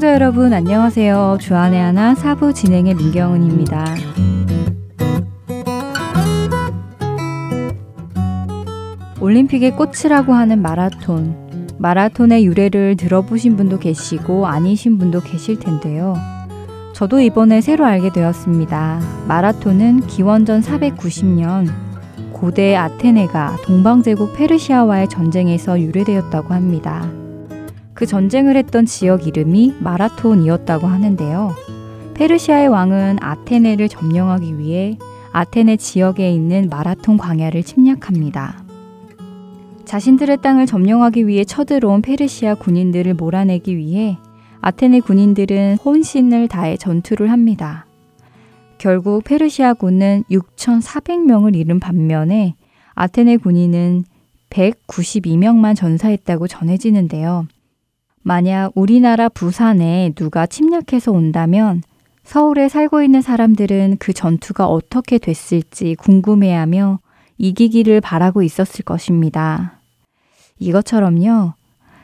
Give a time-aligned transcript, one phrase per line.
[0.00, 1.36] 애청자 여러분 안녕하세요.
[1.42, 3.84] 주안의 하나 사부 진행의 민경은입니다.
[9.20, 11.68] 올림픽의 꽃이라고 하는 마라톤.
[11.76, 16.14] 마라톤의 유래를 들어보신 분도 계시고 아니신 분도 계실 텐데요.
[16.94, 19.00] 저도 이번에 새로 알게 되었습니다.
[19.28, 21.68] 마라톤은 기원전 490년
[22.32, 27.06] 고대 아테네가 동방제국 페르시아와의 전쟁에서 유래되었다고 합니다.
[28.00, 31.54] 그 전쟁을 했던 지역 이름이 마라톤이었다고 하는데요.
[32.14, 34.96] 페르시아의 왕은 아테네를 점령하기 위해
[35.32, 38.64] 아테네 지역에 있는 마라톤 광야를 침략합니다.
[39.84, 44.16] 자신들의 땅을 점령하기 위해 쳐들어온 페르시아 군인들을 몰아내기 위해
[44.62, 47.84] 아테네 군인들은 혼신을 다해 전투를 합니다.
[48.78, 52.54] 결국 페르시아 군은 6,400명을 잃은 반면에
[52.94, 54.04] 아테네 군인은
[54.48, 57.46] 192명만 전사했다고 전해지는데요.
[58.22, 61.82] 만약 우리나라 부산에 누가 침략해서 온다면
[62.22, 67.00] 서울에 살고 있는 사람들은 그 전투가 어떻게 됐을지 궁금해하며
[67.38, 69.80] 이기기를 바라고 있었을 것입니다.
[70.58, 71.54] 이것처럼요.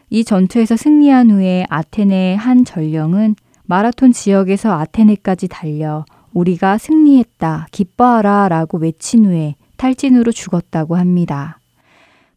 [0.08, 8.78] 이 전투에서 승리한 후에 아테네의 한 전령은 마라톤 지역에서 아테네까지 달려 우리가 승리했다, 기뻐하라 라고
[8.78, 11.60] 외친 후에 탈진으로 죽었다고 합니다.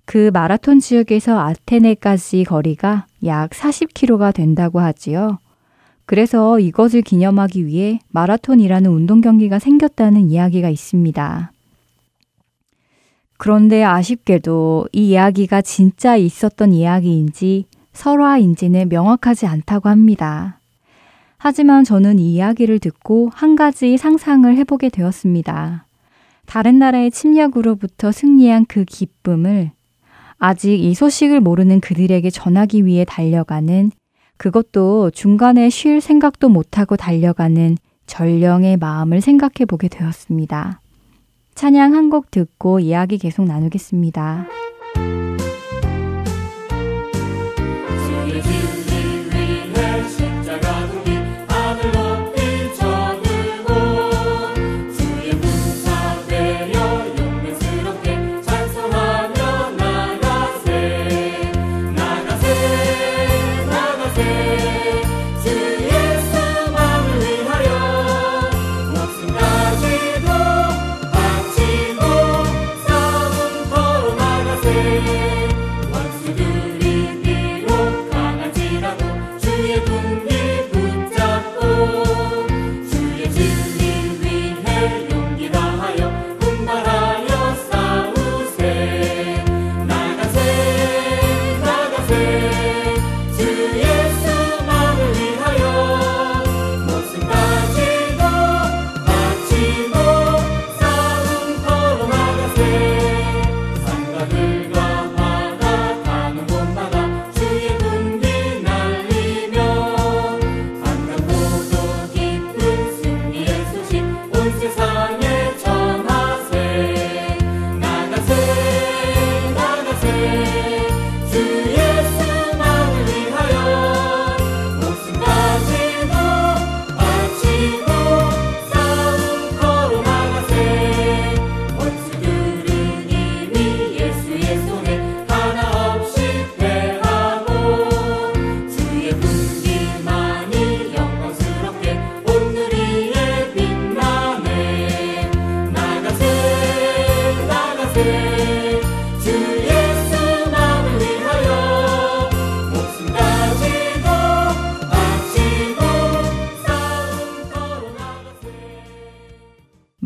[0.10, 5.38] 그 마라톤 지역에서 아테네까지 거리가 약 40km가 된다고 하지요.
[6.08, 11.52] 그래서 이것을 기념하기 위해 마라톤이라는 운동 경기가 생겼다는 이야기가 있습니다.
[13.38, 20.60] 그런데 아쉽게도 이 이야기가 진짜 있었던 이야기인지 설화인지는 명확하지 않다고 합니다.
[21.38, 25.86] 하지만 저는 이 이야기를 듣고 한 가지 상상을 해보게 되었습니다.
[26.48, 29.70] 다른 나라의 침략으로부터 승리한 그 기쁨을
[30.40, 33.92] 아직 이 소식을 모르는 그들에게 전하기 위해 달려가는
[34.38, 37.78] 그것도 중간에 쉴 생각도 못하고 달려가는
[38.08, 40.80] 전령의 마음을 생각해 보게 되었습니다.
[41.56, 44.48] 찬양 한 곡 듣고 이야기 계속 나누겠습니다.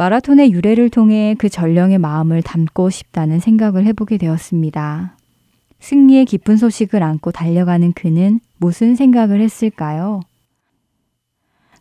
[0.03, 5.15] 마라톤의 유래를 통해 그 전령의 마음을 담고 싶다는 생각을 해보게 되었습니다.
[5.79, 10.19] 승리의 기쁜 소식을 안고 달려가는 그는 무슨 생각을 했을까요?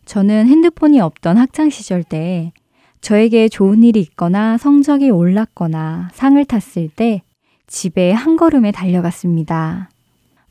[0.05, 2.53] 저는 핸드폰이 없던 학창시절 때
[3.01, 7.23] 저에게 좋은 일이 있거나 성적이 올랐거나 상을 탔을 때
[7.67, 9.89] 집에 한 걸음에 달려갔습니다.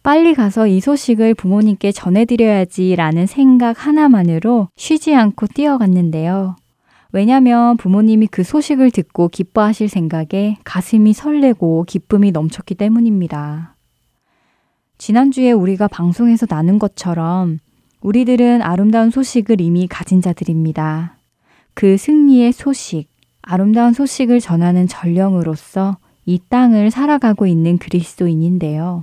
[0.02, 6.56] 빨리 가서 이 소식을 부모님께 전해드려야지라는 생각 하나만으로 쉬지 않고 뛰어갔는데요.
[7.12, 13.76] 왜냐면 부모님이 그 소식을 듣고 기뻐하실 생각에 가슴이 설레고 기쁨이 넘쳤기 때문입니다.
[14.97, 17.59] 지난주에 우리가 방송에서 나눈 것처럼
[18.00, 21.17] 우리들은 아름다운 소식을 이미 가진 자들입니다.
[21.75, 23.09] 그 승리의 소식,
[23.43, 29.03] 아름다운 소식을 전하는 전령으로서 이 땅을 살아가고 있는 그리스도인인데요.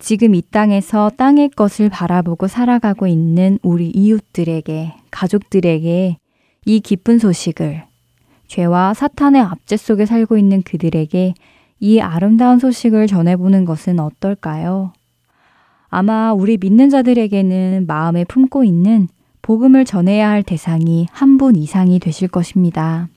[0.00, 6.16] 지금 이 땅에서 땅의 것을 바라보고 살아가고 있는 우리 이웃들에게, 가족들에게
[6.64, 7.84] 이 기쁜 소식을
[8.48, 11.34] 죄와 사탄의 압제 속에 살고 있는 그들에게
[11.80, 14.92] 이 아름다운 소식을 전해보는 것은 어떨까요?
[15.88, 19.06] 아마 우리 믿는 자들에게는 마음에 품고 있는
[19.42, 23.08] 복음을 전해야 할 대상이 한 분 이상이 되실 것입니다.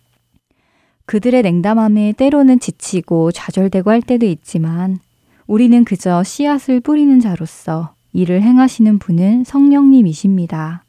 [1.06, 5.00] 그들의 냉담함에 때로는 지치고 좌절되고 할 때도 있지만
[5.48, 10.84] 우리는 그저 씨앗을 뿌리는 자로서 일을 행하시는 분은 성령님이십니다.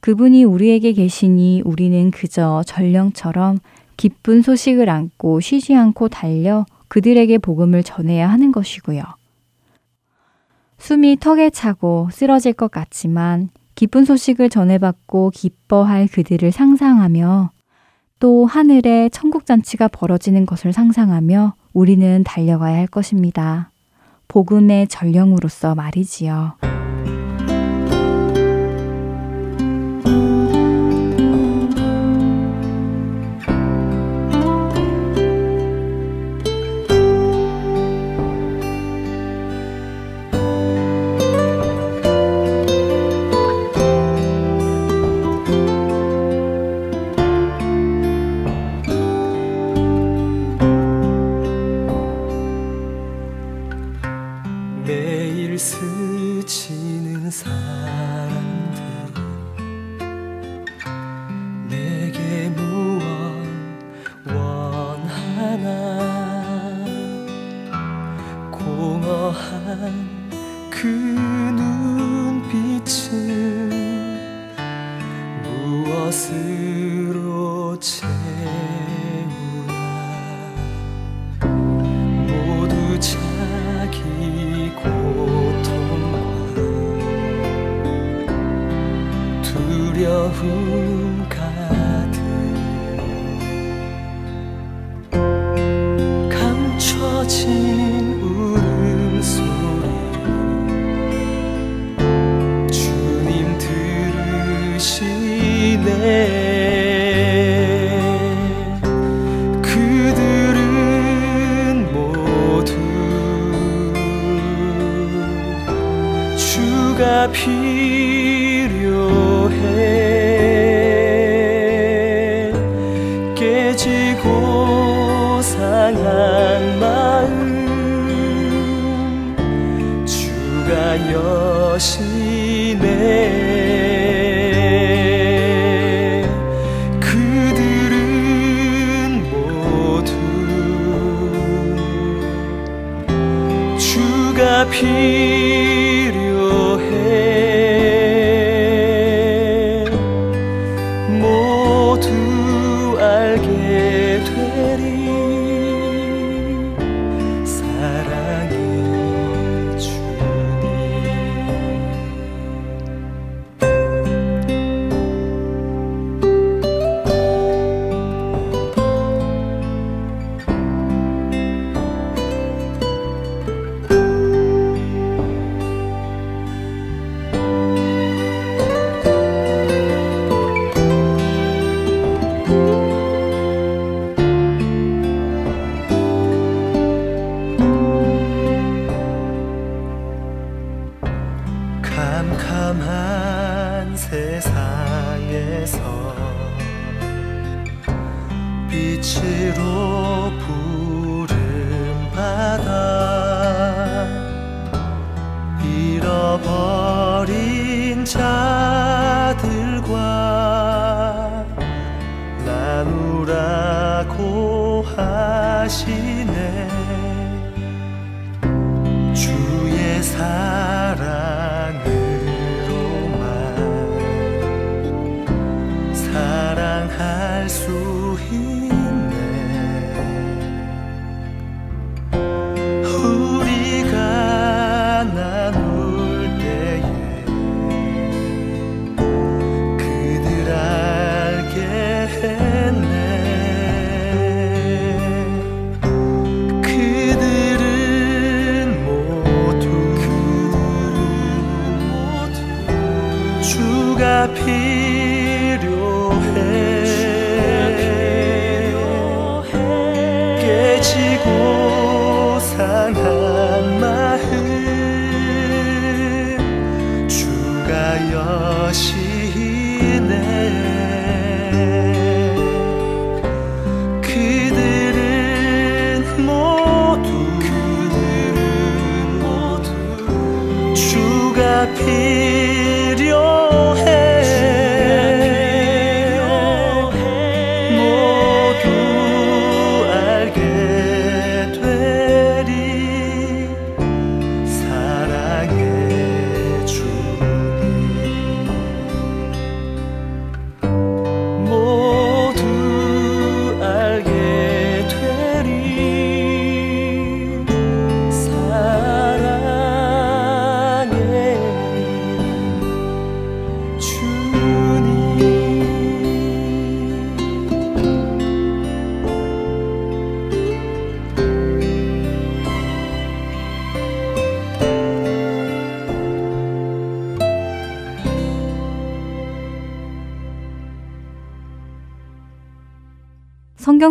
[0.00, 3.58] 그분이 우리에게 계시니 우리는 그저 전령처럼
[3.96, 9.02] 기쁜 소식을 안고 쉬지 않고 달려 그들에게 복음을 전해야 하는 것이고요.
[10.78, 17.50] 숨이 턱에 차고 쓰러질 것 같지만 기쁜 소식을 전해받고 기뻐할 그들을 상상하며
[18.18, 23.70] 또 하늘에 천국잔치가 벌어지는 것을 상상하며 우리는 달려가야 할 것입니다.
[24.28, 26.54] 복음의 전령으로서 말이지요.
[90.36, 90.44] 不
[91.30, 91.45] 甘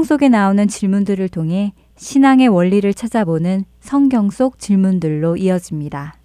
[0.06, 6.16] 속에 나오는 질문들을 통해 신앙의 원리를 찾아보는 성경 속 질문들로 이어집니다.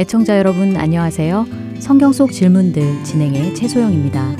[0.00, 1.46] 애청자 여러분 안녕하세요.
[1.78, 4.36] 성경 속 질문들 진행의 최소영입니다.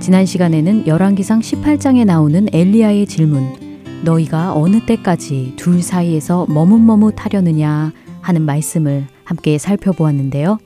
[0.00, 3.66] 지난 시간에는 열왕기상 18장에 나오는 엘리야의 질문
[4.04, 9.06] 너희가 어느 때까지 둘 사이에서 머뭇머뭇하려느냐 하는 말씀을
[9.46, 10.58] 함께 살펴보았는데요.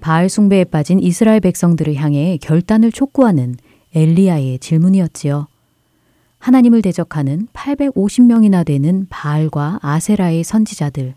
[0.00, 3.54] 바알 숭배에 빠진 이스라엘 백성들을 향해 결단을 촉구하는
[3.94, 5.46] 엘리야의 질문이었지요.
[6.40, 11.14] 하나님을 대적하는 850명이나 되는 바알과 아세라의 선지자들,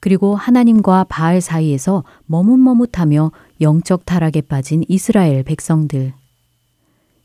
[0.00, 6.12] 그리고 하나님과 바알 사이에서 머뭇머뭇하며 영적 타락에 빠진 이스라엘 백성들.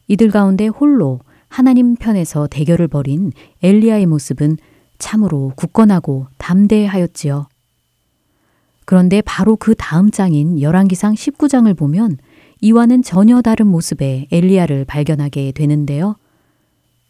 [0.08, 4.56] 이들 가운데 홀로 하나님 편에서 대결을 벌인 엘리야의 모습은
[5.00, 7.48] 참으로 굳건하고 담대하였지요.
[8.88, 12.20] 그런데 바로 그 다음 장인 열왕기상 19장을 보면
[12.62, 16.16] 이와는 전혀 다른 모습의 엘리야를 발견하게 되는데요.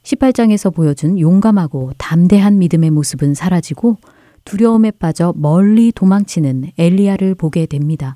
[0.01, 3.97] 18장에서 보여준 용감하고 담대한 믿음의 모습은 사라지고
[4.43, 8.15] 두려움에 빠져 멀리 도망치는 엘리야를 보게 됩니다.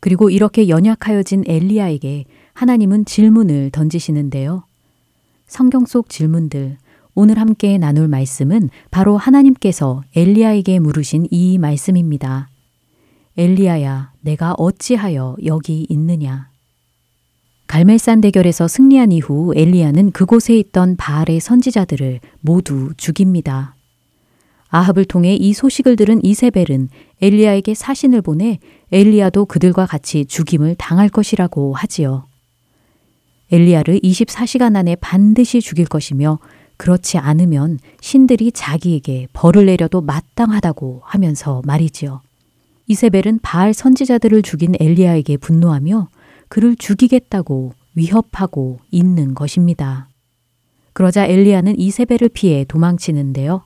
[0.00, 4.64] 그리고 이렇게 연약하여진 엘리야에게 하나님은 질문을 던지시는데요.
[5.46, 6.76] 성경 속 질문들,
[7.18, 12.50] 오늘 함께 나눌 말씀은 바로 하나님께서 엘리야에게 물으신 이 말씀입니다.
[13.38, 16.50] 엘리야야, 내가 어찌하여 여기 있느냐?
[17.68, 23.76] 갈멜산 대결에서 승리한 이후 엘리야는 그곳에 있던 바알의 선지자들을 모두 죽입니다.
[24.68, 26.90] 아합을 통해 이 소식을 들은 이세벨은
[27.22, 28.58] 엘리야에게 사신을 보내
[28.92, 32.26] 엘리야도 그들과 같이 죽임을 당할 것이라고 하지요.
[33.50, 36.40] 엘리야를 24시간 안에 반드시 죽일 것이며
[36.76, 42.20] 그렇지 않으면 신들이 자기에게 벌을 내려도 마땅하다고 하면서 말이지요.
[42.88, 46.08] 이세벨은 바알 선지자들을 죽인 엘리야에게 분노하며
[46.48, 50.08] 그를 죽이겠다고 위협하고 있는 것입니다.
[50.92, 53.64] 그러자 엘리야는 이세벨을 피해 도망치는데요.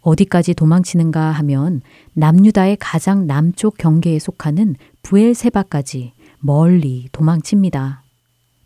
[0.00, 1.82] 어디까지 도망치는가 하면
[2.14, 8.02] 남유다의 가장 남쪽 경계에 속하는 부엘세바까지 멀리 도망칩니다.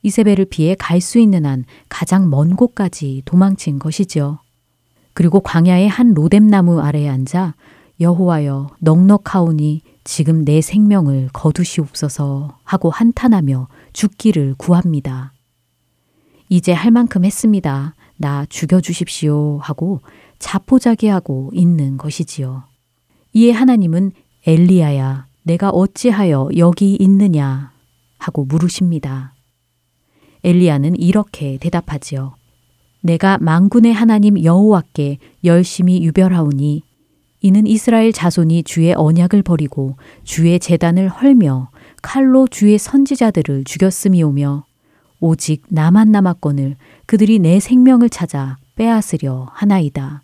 [0.02, 4.38] 이세벨을 피해 갈 수 있는 한 가장 먼 곳까지 도망친 것이지요.
[5.14, 7.54] 그리고 광야의 한 로뎀나무 아래에 앉아
[8.00, 15.32] 여호와여 넉넉하오니 지금 내 생명을 거두시옵소서 하고 한탄하며 죽기를 구합니다.
[16.48, 17.94] 이제 할 만큼 했습니다.
[18.16, 20.00] 나 죽여주십시오 하고
[20.38, 22.64] 자포자기하고 있는 것이지요.
[23.32, 24.12] 이에 하나님은
[24.46, 27.72] 엘리야야 내가 어찌하여 여기 있느냐
[28.18, 29.34] 하고 물으십니다.
[30.44, 32.34] 엘리야는 이렇게 대답하지요.
[33.02, 36.82] 내가 망군의 하나님 여호와께 열심히 유별하오니
[37.40, 41.70] 이는 이스라엘 자손이 주의 언약을 버리고 주의 재단을 헐며
[42.00, 44.64] 칼로 주의 선지자들을 죽였음이오며
[45.20, 50.22] 오직 나만 남았거늘 그들이 내 생명을 찾아 빼앗으려 하나이다.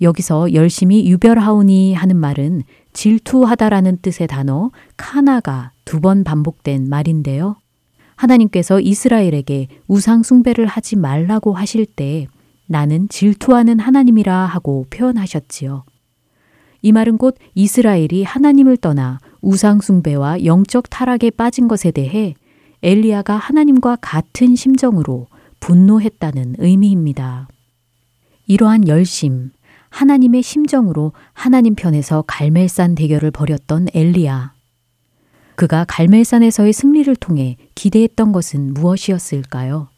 [0.00, 7.56] 여기서 열심히 유별하오니 하는 말은 질투하다라는 뜻의 단어 카나가 두 번 반복된 말인데요.
[8.22, 12.28] 하나님께서 이스라엘에게 우상 숭배를 하지 말라고 하실 때
[12.66, 15.84] 나는 질투하는 하나님이라 하고 표현하셨지요.
[16.82, 22.34] 이 말은 곧 이스라엘이 하나님을 떠나 우상 숭배와 영적 타락에 빠진 것에 대해
[22.82, 25.26] 엘리야가 하나님과 같은 심정으로
[25.60, 27.48] 분노했다는 의미입니다.
[28.46, 29.50] 이러한 열심,
[29.90, 34.51] 하나님의 심정으로 하나님 편에서 갈멜산 대결을 벌였던 엘리야.
[35.54, 39.88] 그가 갈멜산에서의 승리를 통해 기대했던 것은 무엇이었을까요?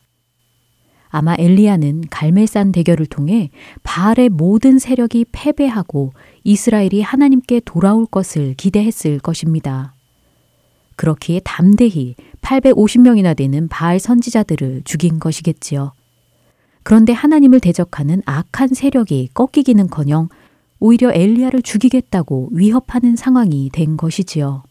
[1.09, 3.51] 아마 엘리야는 갈멜산 대결을 통해
[3.85, 9.95] 바알의 모든 세력이 패배하고 이스라엘이 하나님께 돌아올 것을 기대했을 것입니다.
[10.97, 15.93] 그렇기에 담대히 850명이나 되는 바알 선지자들을 죽인 것이겠지요.
[16.83, 20.29] 그런데 하나님을 대적하는 악한 세력이 꺾이기는커녕
[20.81, 24.65] 오히려 엘리야를 죽이겠다고 위협하는 상황이 된 것이지요.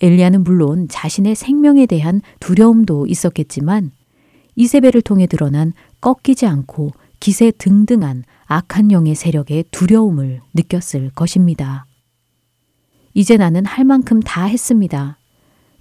[0.00, 3.90] 엘리야는 물론 자신의 생명에 대한 두려움도 있었겠지만
[4.54, 6.90] 이세벨을 통해 드러난 꺾이지 않고
[7.20, 11.86] 기세 등등한 악한 영의 세력의 두려움을 느꼈을 것입니다.
[13.14, 15.18] 이제 나는 할 만큼 다 했습니다.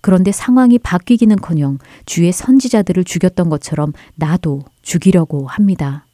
[0.01, 6.07] 그런데 상황이 바뀌기는 커녕 주의 선지자들을 죽였던 것처럼 나도 죽이려고 합니다.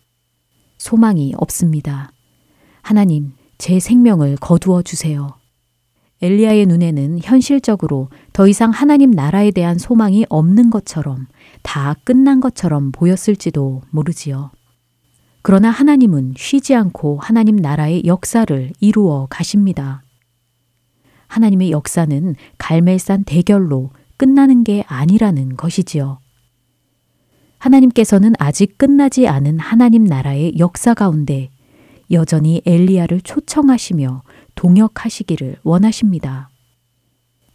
[0.78, 2.12] 소망이 없습니다.
[2.82, 5.36] 하나님, 제 생명을 거두어 주세요.
[6.24, 11.28] 엘리야의 눈에는 현실적으로 더 이상 하나님 나라에 대한 소망이 없는 것처럼
[11.64, 14.52] 다 끝난 것처럼 보였을지도 모르지요.
[15.42, 20.02] 그러나 하나님은 쉬지 않고 하나님 나라의 역사를 이루어 가십니다.
[21.28, 26.20] 하나님의 역사는 갈멜산 대결로 끝나는 게 아니라는 것이지요.
[27.58, 31.50] 하나님께서는 아직 끝나지 않은 하나님 나라의 역사 가운데
[32.12, 34.24] 여전히 엘리야를 초청하시며
[34.56, 36.50] 동역하시기를 원하십니다.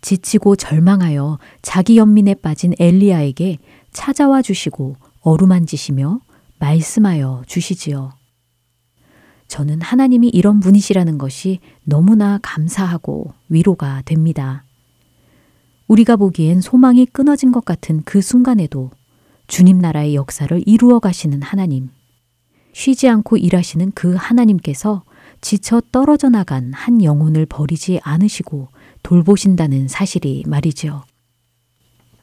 [0.01, 3.59] 지치고 절망하여 자기 연민에 빠진 엘리야에게
[3.93, 6.21] 찾아와 주시고 어루만지시며
[6.59, 8.13] 말씀하여 주시지요.
[9.49, 14.65] 저는 하나님이 이런 분이시라는 것이 너무나 감사하고 위로가 됩니다.
[15.89, 18.91] 우리가 보기엔 소망이 끊어진 것 같은 그 순간에도
[19.47, 21.89] 주님 나라의 역사를 이루어 가시는 하나님,
[22.75, 25.03] 쉬지 않고 일하시는 그 하나님께서
[25.41, 28.69] 지쳐 떨어져 나간 한 영혼을 버리지 않으시고
[29.03, 31.03] 돌보신다는 사실이 말이죠.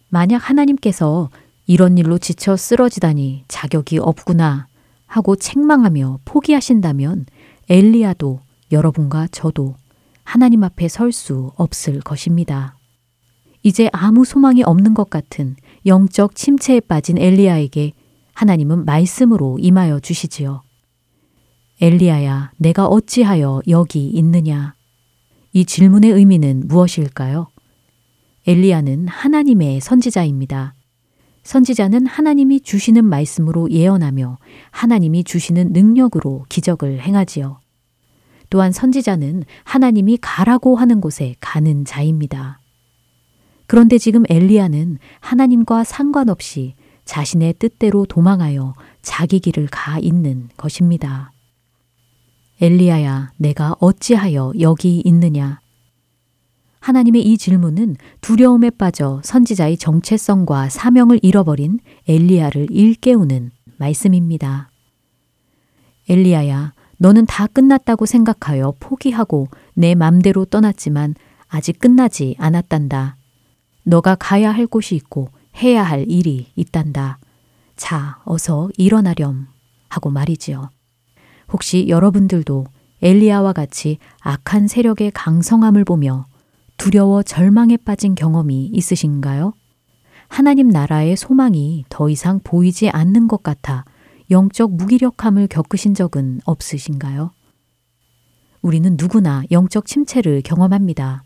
[0.10, 1.30] 만약 하나님께서
[1.68, 4.68] 이런 일로 지쳐 쓰러지다니 자격이 없구나
[5.08, 7.26] 하고 책망하며 포기하신다면
[7.70, 8.40] 엘리야도
[8.72, 9.76] 여러분과 저도
[10.24, 12.78] 하나님 앞에 설 수 없을 것입니다.
[13.64, 17.94] 이제 아무 소망이 없는 것 같은 영적 침체에 빠진 엘리야에게
[18.34, 20.62] 하나님은 말씀으로 임하여 주시지요.
[21.82, 24.76] 엘리야야, 내가 어찌하여 여기 있느냐?
[25.52, 27.48] 이 질문의 의미는 무엇일까요?
[28.48, 30.74] 엘리야는 하나님의 선지자입니다.
[31.44, 34.38] 선지자는 하나님이 주시는 말씀으로 예언하며
[34.72, 37.60] 하나님이 주시는 능력으로 기적을 행하지요.
[38.50, 42.60] 또한 선지자는 하나님이 가라고 하는 곳에 가는 자입니다.
[43.68, 51.32] 그런데 지금 엘리야는 하나님과 상관없이 자신의 뜻대로 도망하여 자기 길을 가 있는 것입니다.
[52.62, 55.60] 엘리야야, 내가 어찌하여 여기 있느냐?
[56.80, 64.70] 하나님의 이 질문은 두려움에 빠져 선지자의 정체성과 사명을 잃어버린 엘리야를 일깨우는 말씀입니다.
[66.08, 71.16] 엘리야야, 너는 다 끝났다고 생각하여 포기하고 내 맘대로 떠났지만
[71.48, 73.18] 아직 끝나지 않았단다.
[73.84, 75.30] 너가 가야 할 곳이 있고
[75.62, 77.20] 해야 할 일이 있단다.
[77.76, 79.48] 자, 어서 일어나렴.
[79.90, 80.70] 하고 말이지요.
[81.52, 82.66] 혹시 여러분들도
[83.02, 86.26] 엘리야와 같이 악한 세력의 강성함을 보며
[86.78, 89.54] 두려워 절망에 빠진 경험이 있으신가요?
[90.28, 93.86] 하나님 나라의 소망이 더 이상 보이지 않는 것 같아
[94.32, 97.32] 영적 무기력함을 겪으신 적은 없으신가요?
[98.62, 101.24] 우리는 누구나 영적 침체를 경험합니다.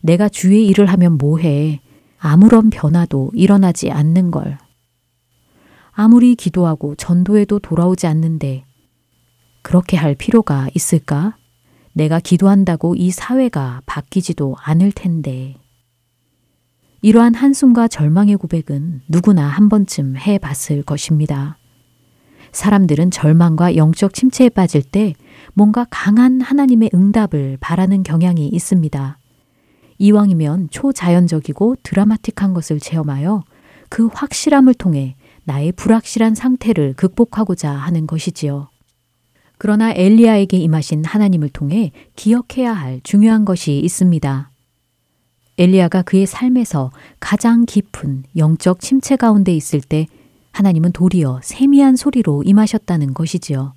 [0.00, 1.80] 내가 주의 일을 하면 뭐해?
[2.18, 4.58] 아무런 변화도 일어나지 않는 걸.
[5.90, 8.64] 아무리 기도하고 전도해도 돌아오지 않는데
[9.68, 11.36] 그렇게 할 필요가 있을까?
[11.92, 15.56] 내가 기도한다고 이 사회가 바뀌지도 않을 텐데.
[17.02, 21.58] 이러한 한숨과 절망의 고백은 누구나 한 번쯤 해 봤을 것입니다.
[22.50, 25.12] 사람들은 절망과 영적 침체에 빠질 때
[25.52, 29.18] 뭔가 강한 하나님의 응답을 바라는 경향이 있습니다.
[29.98, 33.42] 이왕이면 초자연적이고 드라마틱한 것을 체험하여
[33.90, 38.70] 그 확실함을 통해 나의 불확실한 상태를 극복하고자 하는 것이지요.
[39.58, 44.50] 그러나 엘리야에게 임하신 하나님을 통해 기억해야 할 중요한 것이 있습니다.
[45.58, 50.06] 엘리야가 그의 삶에서 가장 깊은 영적 침체 가운데 있을 때
[50.52, 53.74] 하나님은 도리어 세미한 소리로 임하셨다는 것이지요.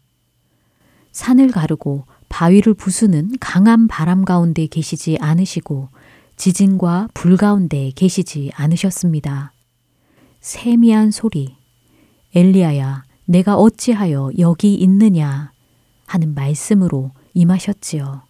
[1.12, 5.90] 산을 가르고 바위를 부수는 강한 바람 가운데 계시지 않으시고
[6.38, 9.52] 지진과 불 가운데 계시지 않으셨습니다.
[10.40, 11.56] 세미한 소리,
[12.34, 15.52] 엘리야야, 내가 어찌하여 여기 있느냐
[16.12, 18.24] 하는 말씀으로 임하셨지요.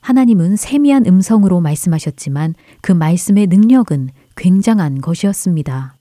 [0.00, 5.96] 하나님은 세미한 음성으로 말씀하셨지만 그 말씀의 능력은 굉장한 것이었습니다.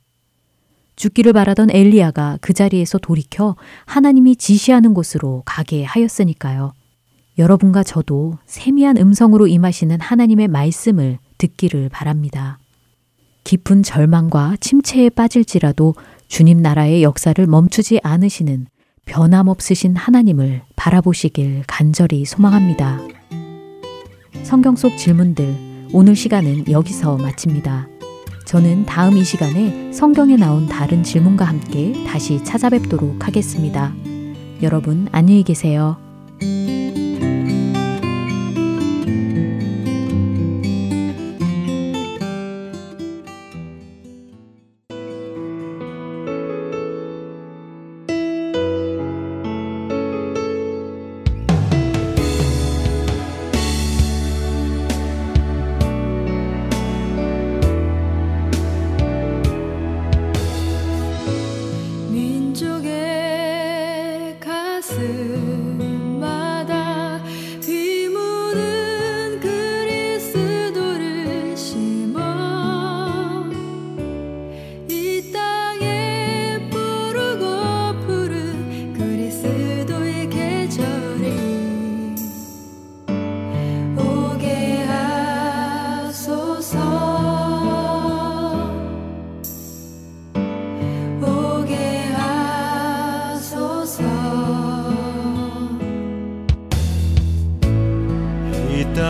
[0.96, 6.74] 죽기를 바라던 엘리야가 그 자리에서 돌이켜 하나님이 지시하는 곳으로 가게 하였으니까요.
[7.38, 12.60] 여러분과 저도 세미한 음성으로 임하시는 하나님의 말씀을 듣기를 바랍니다.
[13.44, 15.96] 깊은 절망과 침체에 빠질지라도
[16.28, 18.68] 주님 나라의 역사를 멈추지 않으시는
[19.06, 23.00] 변함없으신 하나님을 바라보시길 간절히 소망합니다.
[24.44, 27.88] 성경 속 질문들, 오늘 시간은 여기서 마칩니다.
[28.46, 33.94] 저는 다음 이 시간에 성경에 나온 다른 질문과 함께 다시 찾아뵙도록 하겠습니다.
[34.62, 35.98] 여러분, 안녕히 계세요.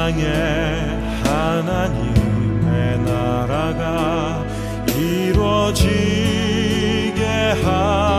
[0.03, 0.25] 땅에
[1.23, 4.43] 하나님의 나라가
[4.97, 5.93] 이루어지게
[7.63, 8.12] 하라.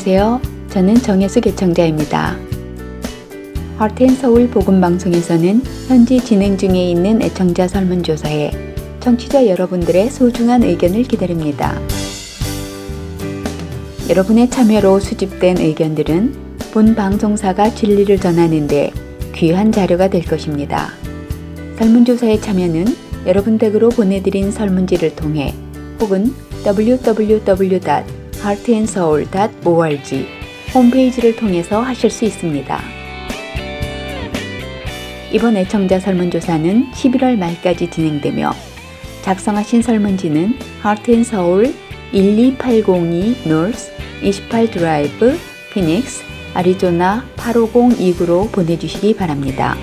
[0.00, 0.40] 안녕하세요.
[0.70, 2.38] 저는 정혜수 개청자입니다.
[3.76, 8.50] 하트앤 서울 복음방송에서는 현지 진행 중에 있는 애청자 설문조사에
[9.00, 11.78] 청취자 여러분들의 소중한 의견을 기다립니다.
[14.08, 16.34] 여러분의 참여로 수집된 의견들은
[16.72, 18.92] 본 방송사가 진리를 전하는데
[19.34, 20.92] 귀한 자료가 될 것입니다.
[21.78, 22.86] 설문조사에 참여는
[23.26, 25.52] 여러분 댁으로 보내드린 설문지를 통해
[26.00, 26.32] 혹은
[26.64, 28.19] www.
[28.40, 30.26] www.heartandsoul.org
[30.74, 32.80] 홈페이지를 통해서 하실 수 있습니다.
[35.32, 38.52] 이번 애청자 설문조사는 11월 말까지 진행되며
[39.22, 41.74] 작성하신 설문지는 Heart and Soul
[42.12, 45.38] 12802 North 28 드라이브
[45.72, 46.24] 피닉스
[46.54, 49.76] 아리조나 85029로 보내주시기 바랍니다.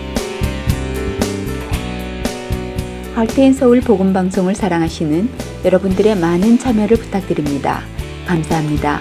[3.16, 5.30] Heart and Soul 복음 방송을 사랑하시는
[5.64, 7.84] 여러분들의 많은 참여를 부탁드립니다.
[8.28, 9.00] 감사합니다.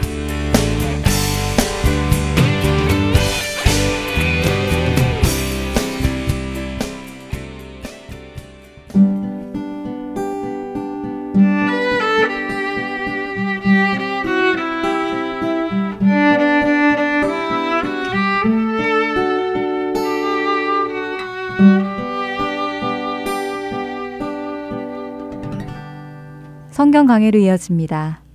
[26.70, 28.25] 성경 강해로 이어집니다.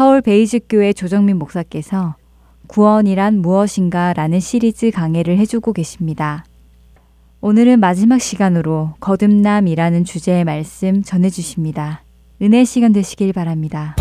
[0.00, 2.14] 서울 베이직교회 조정민 목사께서
[2.68, 6.46] 구원이란 무엇인가 라는 시리즈 강해를 해주고 계십니다.
[7.42, 12.02] 오늘은 마지막 시간으로 거듭남이라는 주제의 말씀 전해주십니다.
[12.40, 13.94] 은혜 시간 되시길 바랍니다.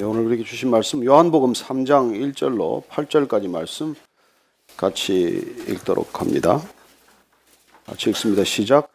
[0.00, 3.94] 예, 오늘 우리에게 주신 말씀 요한복음 3장 1절로 8절까지 말씀
[4.78, 6.62] 같이 읽도록 합니다.
[7.84, 8.42] 같이 읽습니다.
[8.42, 8.93] 시작.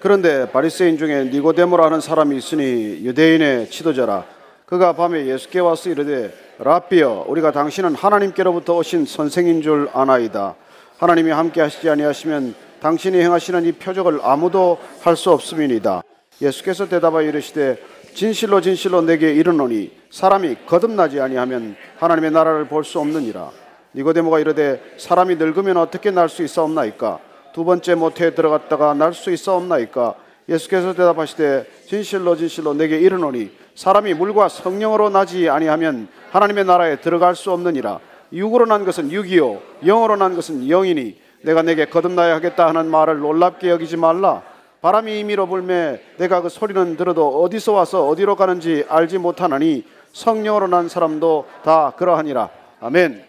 [0.00, 4.24] 그런데 바리새인 중에 니고데모라는 사람이 있으니 유대인의 지도자라.
[4.64, 10.54] 그가 밤에 예수께 와서 이르되 라비여 우리가 당신은 하나님께로부터 오신 선생인 줄 아나이다.
[10.98, 16.02] 하나님이 함께 하시지 아니하시면 당신이 행하시는 이 표적을 아무도 할 수 없음이니이다.
[16.40, 17.78] 예수께서 대답하여 이르시되
[18.14, 23.50] 진실로 진실로 내게 이르노니 사람이 거듭나지 아니하면 하나님의 나라를 볼 수 없느니라.
[23.96, 27.18] 니고데모가 이르되 사람이 늙으면 어떻게 날 수 있사옵나이까
[27.58, 30.14] 두 번째 모태에 들어갔다가 날 수 있사옵나이까?
[30.48, 37.50] 예수께서 대답하시되 진실로 진실로 내게 이르노니 사람이 물과 성령으로 나지 아니하면 하나님의 나라에 들어갈 수
[37.50, 37.98] 없느니라.
[38.32, 43.70] 육으로 난 것은 육이요 영으로 난 것은 영이니 내가 내게 거듭나야 하겠다 하는 말을 놀랍게
[43.70, 44.44] 여기지 말라.
[44.80, 50.88] 바람이 임의로 불매 내가 그 소리는 들어도 어디서 와서 어디로 가는지 알지 못하나니 성령으로 난
[50.88, 52.50] 사람도 다 그러하니라.
[52.78, 53.24] 아멘.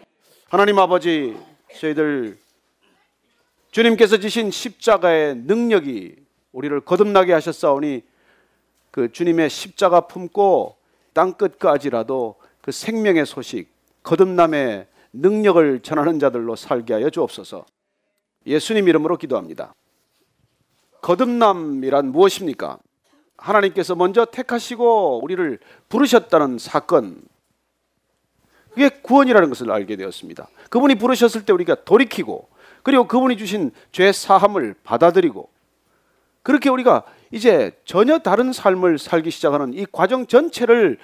[0.48, 1.36] 하나님 아버지
[1.80, 2.38] 저희들
[3.70, 6.16] 주님께서 지신 십자가의 능력이
[6.52, 8.02] 우리를 거듭나게 하셨사오니
[8.90, 10.76] 그 주님의 십자가 품고
[11.12, 13.68] 땅 끝까지라도 그 생명의 소식,
[14.02, 17.64] 거듭남의 능력을 전하는 자들로 살게 하여 주옵소서.
[18.46, 19.74] 예수님 이름으로 기도합니다.
[21.02, 22.78] 거듭남이란 무엇입니까?
[23.36, 27.22] 하나님께서 먼저 택하시고 우리를 부르셨다는 사건.
[28.70, 30.48] 그게 구원이라는 것을 알게 되었습니다.
[30.68, 32.49] 그분이 부르셨을 때 우리가 돌이키고
[32.82, 35.48] 그리고 그분이 주신 죄 사함을 받아들이고
[36.42, 40.98] 그렇게 우리가 이제 전혀 다른 삶을 살기 시작하는 이 과정 전체를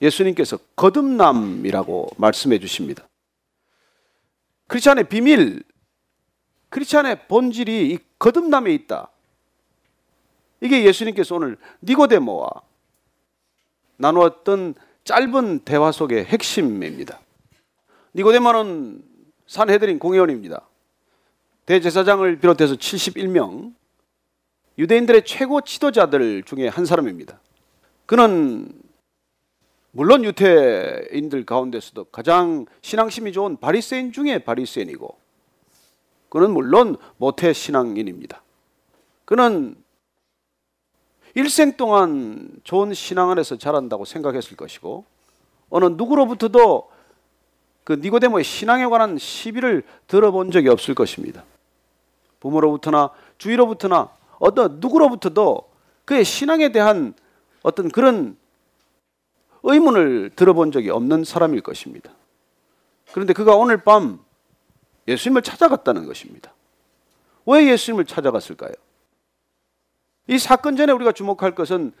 [0.00, 3.06] 예수님께서 거듭남이라고 말씀해 주십니다.
[4.68, 5.62] 크리스찬의 비밀,
[6.70, 9.10] 크리스찬의 본질이 이 거듭남에 있다.
[10.60, 12.48] 이게 예수님께서 오늘 니고데모와
[13.96, 17.20] 나누었던 짧은 대화 속의 핵심입니다.
[18.14, 19.02] 니고데모는
[19.50, 20.62] 산헤드린 공회원입니다.
[21.66, 23.74] 대제사장을 비롯해서 71명
[24.78, 27.40] 유대인들의 최고 지도자들 중에 한 사람입니다.
[28.06, 28.72] 그는
[29.90, 35.16] 물론 유태인들 가운데서도 가장 신앙심이 좋은 바리새인 중에 바리새인이고
[36.28, 38.44] 그는 물론 모태 신앙인입니다.
[39.24, 39.74] 그는
[41.34, 45.04] 일생 동안 좋은 신앙 안에서 자란다고 생각했을 것이고
[45.70, 46.99] 어느 누구로부터도
[47.84, 51.44] 그 니고데모의 신앙에 관한 시비를 들어본 적이 없을 것입니다.
[52.40, 55.70] 부모로부터나 주위로부터나 어떤 누구로부터도
[56.04, 57.14] 그의 신앙에 대한
[57.62, 58.36] 어떤 그런
[59.62, 62.10] 의문을 들어본 적이 없는 사람일 것입니다.
[63.12, 64.20] 그런데 그가 오늘 밤
[65.08, 66.52] 예수님을 찾아갔다는 것입니다.
[67.46, 68.72] 왜 예수님을 찾아갔을까요?
[70.28, 71.92] 이 사건 전에 우리가 주목할 것은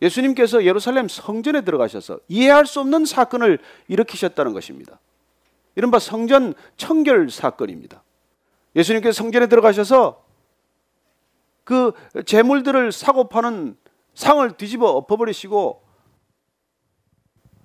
[0.00, 4.98] 예수님께서 예루살렘 성전에 들어가셔서 이해할 수 없는 사건을 일으키셨다는 것입니다.
[5.76, 8.02] 이른바 성전 청결 사건입니다.
[8.74, 10.24] 예수님께서 성전에 들어가셔서
[11.64, 11.92] 그
[12.24, 13.76] 재물들을 사고 파는
[14.14, 15.86] 상을 뒤집어 엎어버리시고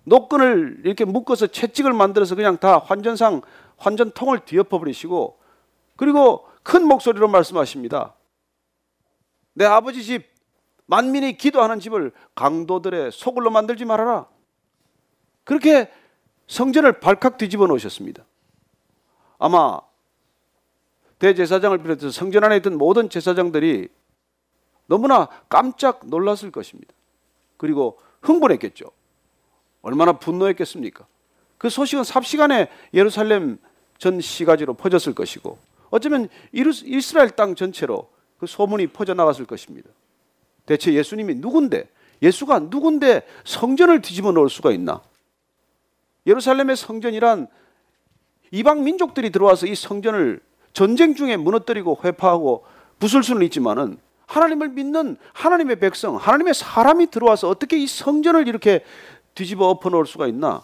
[0.04, 3.41] 노끈을 이렇게 묶어서 채찍을 만들어서 그냥 다 환전상
[3.78, 5.39] 환전통을 뒤엎어 버리시고
[5.95, 8.15] 그리고 큰 목소리로 말씀하십니다.
[9.54, 10.30] 내 아버지 집
[10.88, 14.28] 만민이 기도하는 집을 강도들의 소굴로 만들지 말아라.
[15.43, 15.89] 그렇게
[16.51, 18.25] 성전을 발칵 뒤집어 놓으셨습니다.
[19.39, 19.79] 아마
[21.17, 23.87] 대제사장을 비롯해서 성전 안에 있던 모든 제사장들이
[24.85, 26.93] 너무나 깜짝 놀랐을 것입니다.
[27.55, 28.91] 그리고 흥분했겠죠.
[29.81, 31.07] 얼마나 분노했겠습니까?
[31.57, 33.57] 그 소식은 삽시간에 예루살렘
[33.97, 35.57] 전 시가지로 퍼졌을 것이고
[35.89, 38.09] 어쩌면 이스라엘 땅 전체로
[38.39, 39.89] 그 소문이 퍼져나갔을 것입니다.
[40.65, 41.89] 대체 예수님이 누군데
[42.21, 45.01] 예수가 누군데 성전을 뒤집어 놓을 수가 있나?
[46.25, 47.47] 예루살렘의 성전이란
[48.51, 50.41] 이방 민족들이 들어와서 이 성전을
[50.73, 52.65] 전쟁 중에 무너뜨리고 회파하고
[52.99, 58.84] 부술 수는 있지만은 하나님을 믿는 하나님의 백성, 하나님의 사람이 들어와서 어떻게 이 성전을 이렇게
[59.36, 60.62] 뒤집어 엎어 놓을 수가 있나?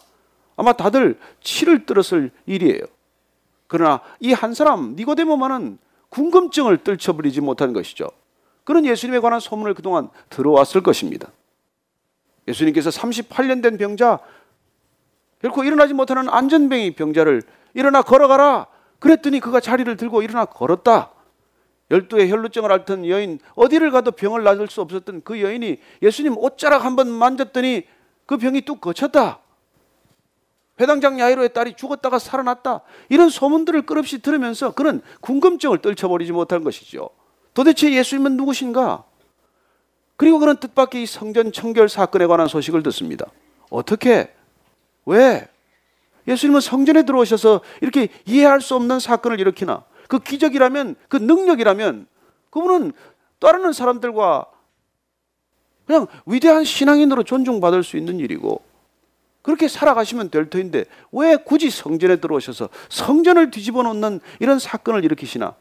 [0.56, 2.80] 아마 다들 치를 들었을 일이에요.
[3.66, 8.08] 그러나 이 한 사람 니고데모만은 궁금증을 떨쳐버리지 못한 것이죠.
[8.64, 11.30] 그런 예수님에 관한 소문을 그동안 들어왔을 것입니다.
[12.46, 14.20] 예수님께서 38년 된 병자
[15.40, 17.42] 결코 일어나지 못하는 안전병이 병자를
[17.74, 18.66] 일어나 걸어가라.
[18.98, 21.12] 그랬더니 그가 자리를 들고 일어나 걸었다.
[21.90, 26.96] 열두의 혈루증을 앓던 여인 어디를 가도 병을 낫을 수 없었던 그 여인이 예수님 옷자락 한
[26.96, 27.84] 번 만졌더니
[28.26, 29.38] 그 병이 뚝 거쳤다.
[30.80, 32.82] 회당장 야이로의 딸이 죽었다가 살아났다.
[33.08, 37.10] 이런 소문들을 끝없이 들으면서 그는 궁금증을 떨쳐버리지 못한 것이죠.
[37.54, 39.04] 도대체 예수님은 누구신가?
[40.16, 43.26] 그리고 그는 뜻밖의 이 성전 청결 사건에 관한 소식을 듣습니다.
[43.70, 44.32] 어떻게?
[45.08, 45.48] 왜?
[46.26, 49.84] 예수님은 성전에 들어오셔서 이렇게 이해할 수 없는 사건을 일으키나?
[50.06, 52.06] 그 기적이라면, 그 능력이라면,
[52.50, 52.92] 그분은
[53.38, 54.46] 따르는 사람들과
[55.86, 58.60] 그냥 위대한 신앙인으로 존중받을 수 있는 일이고,
[59.40, 65.54] 그렇게 살아가시면 될 터인데, 왜 굳이 성전에 들어오셔서 성전을 뒤집어 놓는 이런 사건을 일으키시나?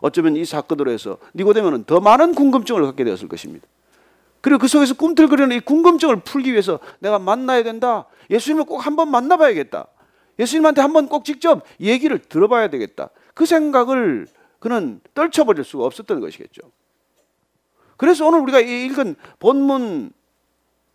[0.00, 3.68] 어쩌면 이 사건으로 해서 니고데모는 더 많은 궁금증을 갖게 되었을 것입니다.
[4.42, 8.06] 그리고 그 속에서 꿈틀거리는 이 궁금증을 풀기 위해서 내가 만나야 된다.
[8.28, 9.86] 예수님을 꼭 한번 만나봐야겠다.
[10.38, 13.10] 예수님한테 한번 꼭 직접 얘기를 들어봐야 되겠다.
[13.34, 14.26] 그 생각을
[14.58, 16.62] 그는 떨쳐버릴 수가 없었던 것이겠죠.
[17.96, 20.10] 그래서 오늘 우리가 이 읽은 본문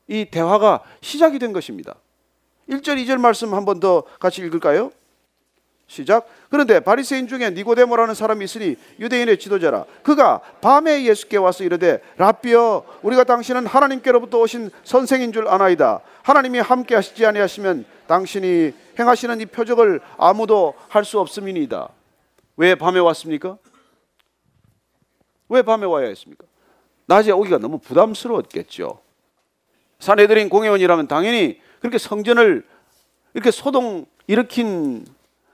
[0.07, 1.95] 이 대화가 시작이 된 것입니다.
[2.69, 4.91] 1절, 2절 말씀 한번 더 같이 읽을까요?
[5.87, 6.27] 시작.
[6.49, 9.85] 그런데 바리새인 중에 니고데모라는 사람이 있으니 유대인의 지도자라.
[10.03, 16.01] 그가 밤에 예수께 와서 이르되 라비여 우리가 당신은 하나님께로부터 오신 선생인 줄 아나이다.
[16.23, 21.87] 하나님이 함께 하시지 아니하시면 당신이 행하시는 이 표적을 아무도 할 수 없음이니이다.
[22.57, 23.57] 왜 밤에 왔습니까?
[25.47, 26.45] 왜 밤에 와야 했습니까?
[27.05, 28.99] 낮에 오기가 너무 부담스러웠겠죠.
[29.99, 32.65] 사내들인 공회원이라면 당연히 그렇게 성전을
[33.33, 35.05] 이렇게 소동 일으킨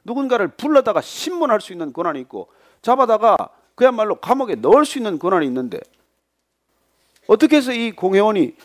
[0.04, 2.50] 누군가를 불러다가 신문할 수 있는 권한이 있고
[2.82, 3.38] 잡아다가
[3.76, 5.80] 그야말로 감옥에 넣을 수 있는 권한이 있는데
[7.28, 8.56] 어떻게 해서 이 공회원이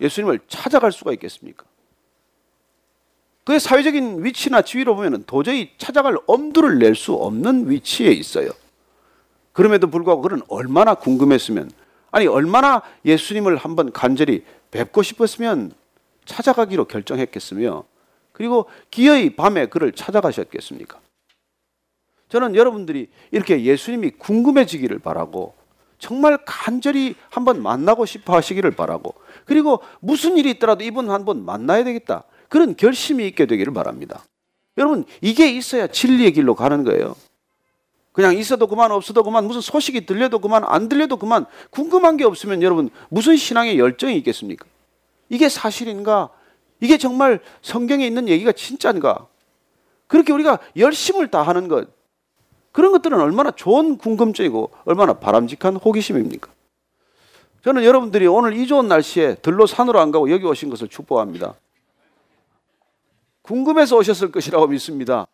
[0.00, 1.64] 예수님을 찾아갈 수가 있겠습니까?
[3.44, 8.50] 그의 사회적인 위치나 지위로 보면 도저히 찾아갈 엄두를 낼 수 없는 위치에 있어요.
[9.52, 11.70] 그럼에도 불구하고 그는 얼마나 궁금했으면
[12.10, 15.72] 아니 얼마나 예수님을 한번 간절히 뵙고 싶었으면
[16.24, 17.84] 찾아가기로 결정했겠으며
[18.34, 21.00] 그리고 기어이 밤에 그를 찾아가셨겠습니까?
[22.28, 25.54] 저는 여러분들이 이렇게 예수님이 궁금해지기를 바라고
[25.98, 29.14] 정말 간절히 한번 만나고 싶어 하시기를 바라고
[29.44, 32.24] 그리고 무슨 일이 있더라도 이분 한번 만나야 되겠다.
[32.48, 34.24] 그런 결심이 있게 되기를 바랍니다.
[34.78, 37.14] 여러분, 이게 있어야 진리의 길로 가는 거예요.
[38.10, 42.62] 그냥 있어도 그만 없어도 그만 무슨 소식이 들려도 그만 안 들려도 그만 궁금한 게 없으면
[42.62, 44.66] 여러분 무슨 신앙의 열정이 있겠습니까?
[45.28, 46.30] 이게 사실인가?
[46.84, 49.26] 이게 정말 성경에 있는 얘기가 진짜인가?
[50.06, 51.88] 그렇게 우리가 열심을 다하는 것
[52.72, 56.50] 그런 것들은 얼마나 좋은 궁금증이고 얼마나 바람직한 호기심입니까?
[57.64, 61.54] 저는 여러분들이 오늘 이 좋은 날씨에 들로 산으로 안 가고 여기 오신 것을 축복합니다.
[63.40, 65.26] 궁금해서 오셨을 것이라고 믿습니다.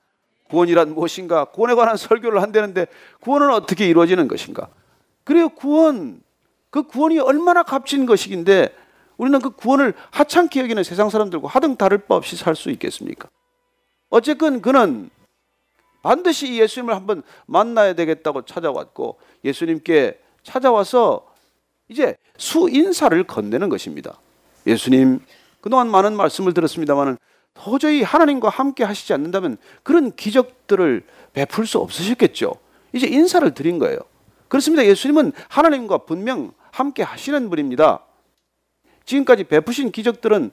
[0.51, 1.47] 구원이란 무엇인가?
[1.47, 2.87] 구원에 관한 설교를 한다는데
[3.21, 4.69] 구원은 어떻게 이루어지는 것인가?
[5.25, 6.23] 그래요, 구원.
[6.71, 8.73] 그 구원이 얼마나 값진 것이긴데
[9.21, 13.29] 우리는 그 구원을 하찮게 여기는 세상 사람들과 하등 다를 바 없이 살 수 있겠습니까?
[14.09, 15.11] 어쨌건 그는
[16.03, 21.27] 반드시 이 예수님을 한번 만나야 되겠다고 찾아왔고 예수님께 찾아와서
[21.91, 24.19] 이제 수인사를 건네는 것입니다.
[24.67, 25.21] 예수님,
[25.61, 27.19] 그동안 많은 말씀을 들었습니다만은
[27.53, 31.05] 도저히 하나님과 함께 하시지 않는다면 그런 기적들을
[31.35, 32.55] 베풀 수 없으셨겠죠.
[32.95, 33.99] 이제 인사를 드린 거예요.
[34.49, 34.83] 그렇습니다.
[34.87, 38.01] 예수님은 하나님과 분명 함께 하시는 분입니다.
[39.11, 40.53] 지금까지 베푸신 기적들은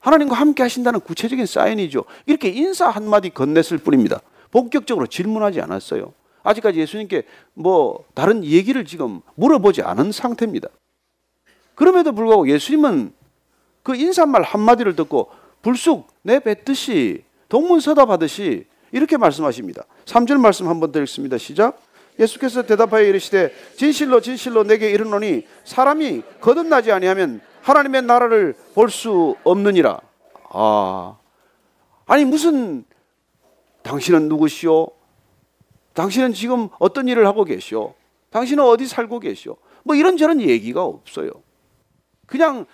[0.00, 2.04] 하나님과 함께 하신다는 구체적인 사인이죠.
[2.26, 4.20] 이렇게 인사 한마디 건넸을 뿐입니다.
[4.50, 6.12] 본격적으로 질문하지 않았어요.
[6.42, 7.22] 아직까지 예수님께
[7.54, 10.68] 뭐 다른 얘기를 지금 물어보지 않은 상태입니다.
[11.74, 13.12] 그럼에도 불구하고 예수님은
[13.82, 15.30] 그 인사말 한마디를 듣고
[15.62, 19.84] 불쑥 내뱉듯이 동문서답하듯이 이렇게 말씀하십니다.
[20.04, 21.38] 3절 말씀 한번 더 읽습니다.
[21.38, 21.80] 시작.
[22.18, 30.00] 예수께서 대답하여 이르시되 진실로 진실로 내게 이르노니 사람이 거듭나지 아니하면 하나님의 나라를 볼 수 없느니라.
[30.50, 31.16] 아.
[32.06, 32.84] 아니 무슨
[33.82, 34.88] 당신은 누구시오?
[35.94, 37.94] 당신은 지금 어떤 일을 하고 계시오?
[38.30, 39.56] 당신은 어디 살고 계시오?
[39.82, 41.30] 뭐 이런저런 얘기가 없어요.
[42.26, 42.66] 그냥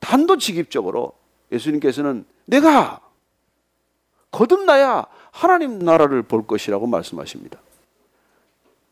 [0.00, 1.12] 단도직입적으로
[1.52, 3.00] 예수님께서는 내가
[4.30, 7.60] 거듭나야 하나님 나라를 볼 것이라고 말씀하십니다.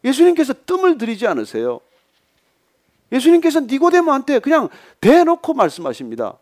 [0.04, 1.80] 예수님께서 뜸을 들이지 않으세요.
[3.10, 4.68] 예수님께서 니고데모한테 그냥
[5.00, 6.38] 대놓고 말씀하십니다.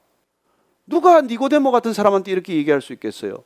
[0.86, 3.44] 누가 니고데모 같은 사람한테 이렇게 얘기할 수 있겠어요?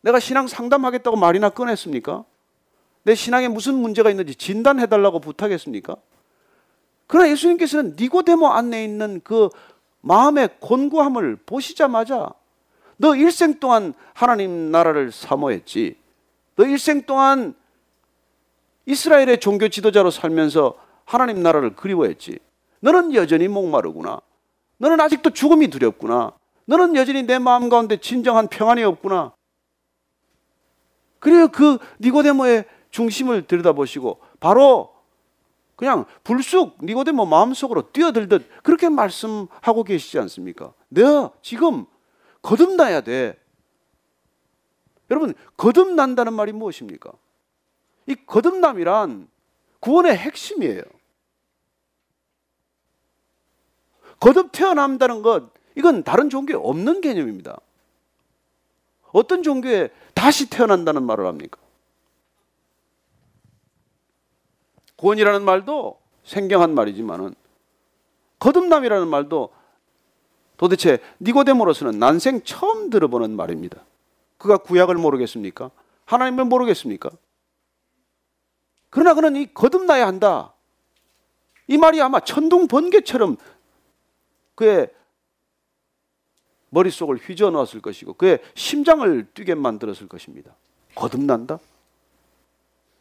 [0.00, 2.24] 내가 신앙 상담하겠다고 말이나 꺼냈습니까?
[3.04, 5.96] 내 신앙에 무슨 문제가 있는지 진단해달라고 부탁했습니까?
[7.06, 9.48] 그러나 예수님께서는 니고데모 안에 있는 그
[10.02, 12.30] 마음의 곤고함을 보시자마자
[12.96, 15.96] 너 일생 동안 하나님 나라를 사모했지.
[16.56, 17.54] 너 일생 동안
[18.88, 20.74] 이스라엘의 종교 지도자로 살면서
[21.04, 22.38] 하나님 나라를 그리워했지.
[22.80, 24.20] 너는 여전히 목마르구나.
[24.78, 26.32] 너는 아직도 죽음이 두렵구나.
[26.64, 29.34] 너는 여전히 내 마음 가운데 진정한 평안이 없구나.
[31.18, 31.48] 그래요.
[31.48, 34.94] 그 니고데모의 중심을 들여다보시고 바로
[35.76, 40.72] 그냥 불쑥 니고데모 마음속으로 뛰어들듯 그렇게 말씀하고 계시지 않습니까?
[40.88, 41.84] 내가 지금
[42.40, 43.38] 거듭나야 돼.
[45.10, 47.12] 여러분, 거듭난다는 말이 무엇입니까?
[48.08, 49.28] 이 거듭남이란
[49.80, 50.82] 구원의 핵심이에요.
[54.18, 57.60] 거듭 태어난다는 것, 이건 다른 종교에 없는 개념입니다.
[59.12, 61.60] 어떤 종교에 다시 태어난다는 말을 합니까?
[64.96, 67.34] 구원이라는 말도 생경한 말이지만은
[68.40, 69.50] 거듭남이라는 말도
[70.56, 73.84] 도대체 니고데모로서는 난생 처음 들어보는 말입니다.
[74.38, 75.70] 그가 구약을 모르겠습니까?
[76.06, 77.10] 하나님을 모르겠습니까?
[78.90, 80.54] 그러나 그는 이 거듭나야 한다.
[81.66, 83.36] 이 말이 아마 천둥 번개처럼
[84.54, 84.90] 그의
[86.70, 90.54] 머릿속을 휘저 놓았을 것이고 그의 심장을 뛰게 만들었을 것입니다.
[90.94, 91.58] 거듭난다?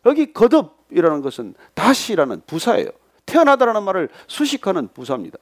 [0.06, 2.90] 여기 거듭이라는 것은 다시라는 부사예요.
[3.26, 5.38] 태어나다라는 말을 수식하는 부사입니다.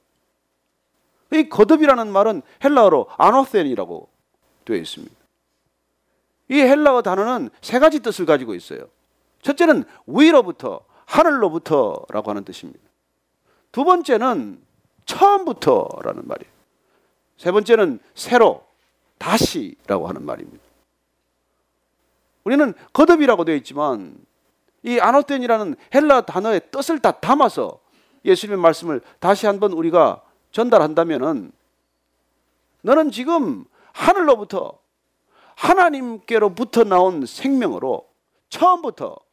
[1.33, 4.09] 이 거듭이라는 말은 헬라어로 아노센이라고
[4.65, 5.15] 되어 있습니다.
[6.49, 8.87] 이 헬라어 단어는 세 가지 뜻을 가지고 있어요.
[9.45, 12.79] 첫째는 위로부터, 하늘로부터라고 하는 뜻입니다.
[13.71, 14.59] 두 번째는
[15.05, 16.51] 처음부터라는 말이에요.
[17.37, 18.65] 세 번째는 새로,
[19.19, 20.63] 다시라고 하는 말입니다.
[22.43, 24.17] 우리는 거듭이라고 되어 있지만
[24.81, 27.79] 이 아노텐이라는 헬라 단어의 뜻을 다 담아서
[28.23, 31.51] 예수님의 말씀을 다시 한번 우리가 전달한다면은
[32.81, 34.79] 너는 지금 하늘로부터
[35.55, 38.07] 하나님께로부터 나온 생명으로
[38.49, 39.24] 처음부터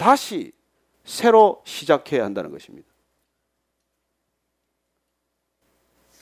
[0.00, 0.50] 다시
[1.04, 2.88] 새로 시작해야 한다는 것입니다.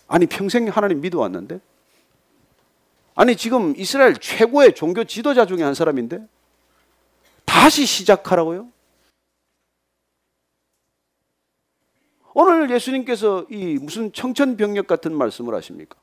[0.09, 1.61] 아니 평생 하나님 믿어왔는데
[3.15, 6.27] 아니 지금 이스라엘 최고의 종교 지도자 중에 한 사람인데
[7.45, 8.69] 다시 시작하라고요?
[12.35, 15.97] 오늘 예수님께서 이 무슨 청천벽력 같은 말씀을 하십니까?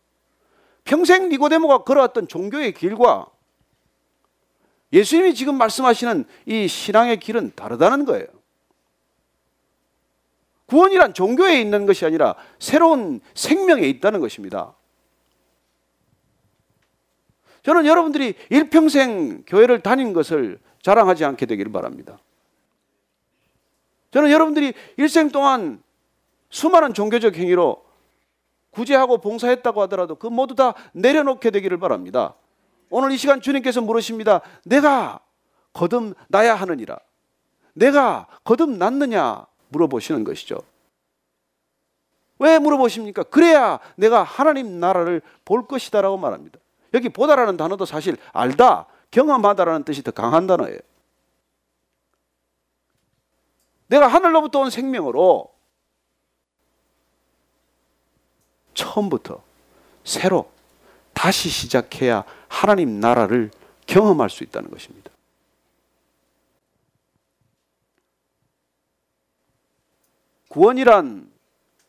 [0.86, 3.34] 평생 니고데모가 걸어왔던 종교의 길과
[4.95, 8.25] 예수님이 지금 말씀하시는 이 신앙의 길은 다르다는 거예요.
[10.67, 14.73] 구원이란 종교에 있는 것이 아니라 새로운 생명에 있다는 것입니다.
[17.63, 22.17] 저는 여러분들이 일평생 교회를 다닌 것을 자랑하지 않게 되기를 바랍니다.
[24.11, 25.83] 저는 여러분들이 일생 동안
[26.49, 27.83] 수많은 종교적 행위로
[28.69, 32.35] 구제하고 봉사했다고 하더라도 그 모두 다 내려놓게 되기를 바랍니다.
[32.89, 34.41] 오늘 이 시간 주님께서 물으십니다.
[34.63, 35.19] 내가
[35.73, 36.97] 거듭나야 하느니라.
[37.73, 40.61] 내가 거듭났느냐 물어보시는 것이죠.
[42.39, 43.23] 왜 물어보십니까?
[43.23, 46.59] 그래야 내가 하나님 나라를 볼 것이다라고 말합니다.
[46.93, 50.79] 여기 보다라는 단어도 사실 알다, 경험하다라는 뜻이 더 강한 단어예요.
[53.88, 55.53] 내가 하늘로부터 온 생명으로
[58.73, 59.41] 처음부터
[60.03, 60.51] 새로
[61.16, 63.49] 다시 시작해야 하나님 나라를
[63.88, 65.09] 경험할 수 있다는 것입니다.
[70.49, 71.32] 구원이란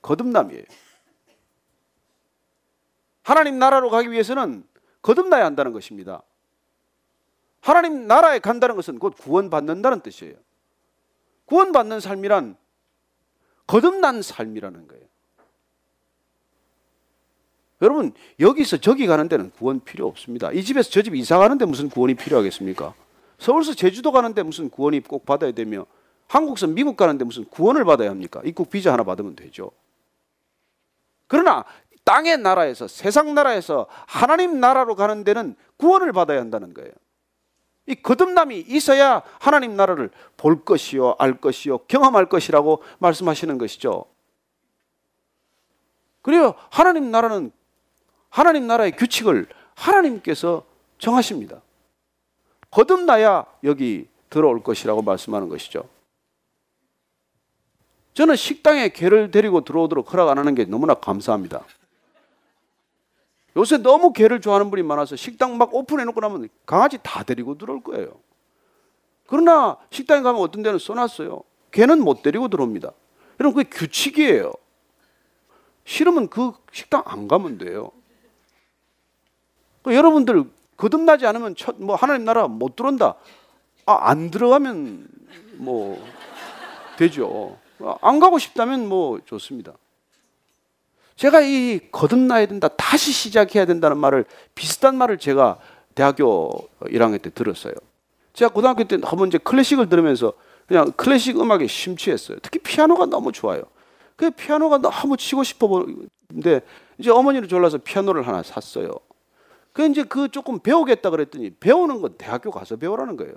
[0.01, 0.65] 거듭남이에요.
[3.23, 4.67] 하나님 나라로 가기 위해서는
[5.03, 6.23] 거듭나야 한다는 것입니다.
[7.61, 10.37] 하나님 나라에 간다는 것은 곧 구원받는다는 뜻이에요.
[11.47, 12.57] 구원받는 삶이란
[13.67, 15.06] 거듭난 삶이라는 거예요.
[17.83, 20.51] 여러분 여기서 저기 가는 데는 구원 필요 없습니다.
[20.53, 22.95] 이 집에서 저 집 이사 가는데 무슨 구원이 필요하겠습니까?
[23.39, 25.85] 서울서 제주도 가는데 무슨 구원이 꼭 받아야 되며
[26.29, 28.41] 한국서 미국 가는데 무슨 구원을 받아야 합니까?
[28.45, 29.71] 입국 비자 하나 받으면 되죠.
[31.27, 31.65] 그러나
[32.05, 36.91] 땅의 나라에서 세상 나라에서 하나님 나라로 가는 데는 구원을 받아야 한다는 거예요.
[37.89, 44.07] 이 거듭남이 있어야 하나님 나라를 볼 것이요, 알 것이요, 경험할 것이라고 말씀하시는 것이죠.
[46.23, 47.53] 그리고 하나님 나라는
[48.37, 50.63] 하나님 나라의 규칙을 하나님께서
[50.99, 51.63] 정하십니다.
[52.71, 55.89] 거듭나야 여기 들어올 것이라고 말씀하는 것이죠.
[58.13, 61.65] 저는 식당에 개를 데리고 들어오도록 허락 안 하는 게 너무나 감사합니다.
[63.57, 68.21] 요새 너무 개를 좋아하는 분이 많아서 식당 막 오픈해놓고 나면 강아지 다 데리고 들어올 거예요.
[69.27, 71.43] 그러나 식당에 가면 어떤 데는 써놨어요.
[71.71, 72.93] 개는 못 데리고 들어옵니다.
[73.41, 74.53] 여러분, 그게 규칙이에요.
[75.87, 77.93] 싫으면 그 식당 안 가면 돼요.
[79.87, 80.43] 그 여러분들
[80.77, 83.15] 거듭나지 않으면 첫, 뭐 하나님 나라 못 들어온다.
[83.87, 85.07] 아, 안 들어가면
[85.59, 86.05] 뭐
[86.99, 87.57] 되죠.
[88.01, 89.75] 안 가고 싶다면 뭐 좋습니다.
[91.15, 94.25] 제가 이 거듭나야 된다, 다시 시작해야 된다는 말을
[94.57, 95.59] 비슷한 말을 제가
[95.95, 97.75] 대학교 1학년 때 들었어요.
[98.33, 100.33] 제가 고등학교 때 한번 이제 클래식을 들으면서
[100.67, 102.39] 그냥 클래식 음악에 심취했어요.
[102.43, 103.63] 특히 피아노가 너무 좋아요.
[104.17, 106.63] 그 피아노가 너무 치고 싶어 보는데
[106.99, 108.91] 이제 어머니를 졸라서 피아노를 하나 샀어요.
[109.77, 113.35] 그 이제 그 조금 배우겠다 그랬더니 배우는 건 대학교 가서 배우라는 거예요.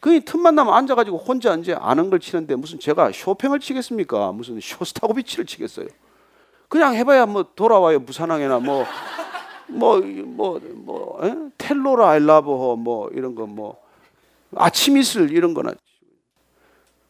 [0.00, 4.32] 그 틈만 나면 앉아가지고 혼자 이제 아는 걸 치는데 무슨 제가 쇼팽을 치겠습니까?
[4.32, 5.86] 무슨 쇼스타고비치를 치겠어요.
[6.68, 11.20] 그냥 해봐야 뭐 돌아와요 부산항에나 뭐뭐 뭐 뭐
[11.58, 13.76] 텔로라 아일라버호 뭐 이런 거 뭐
[14.56, 15.74] 아침 이슬 이런 거나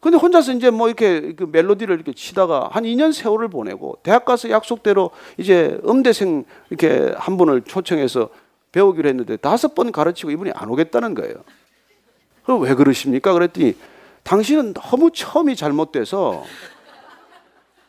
[0.01, 4.51] 근데 혼자서 이제 뭐 이렇게 그 멜로디를 이렇게 치다가 한 2년 세월을 보내고 대학 가서
[4.51, 8.29] 약속대로 이제 음대생 이렇게 한 분을 초청해서
[8.73, 11.35] 배우기로 했는데 다섯 번 가르치고 이분이 안 오겠다는 거예요.
[12.45, 13.33] 그럼 왜 그러십니까?
[13.33, 13.77] 그랬더니
[14.23, 16.45] 당신은 너무 처음이 잘못돼서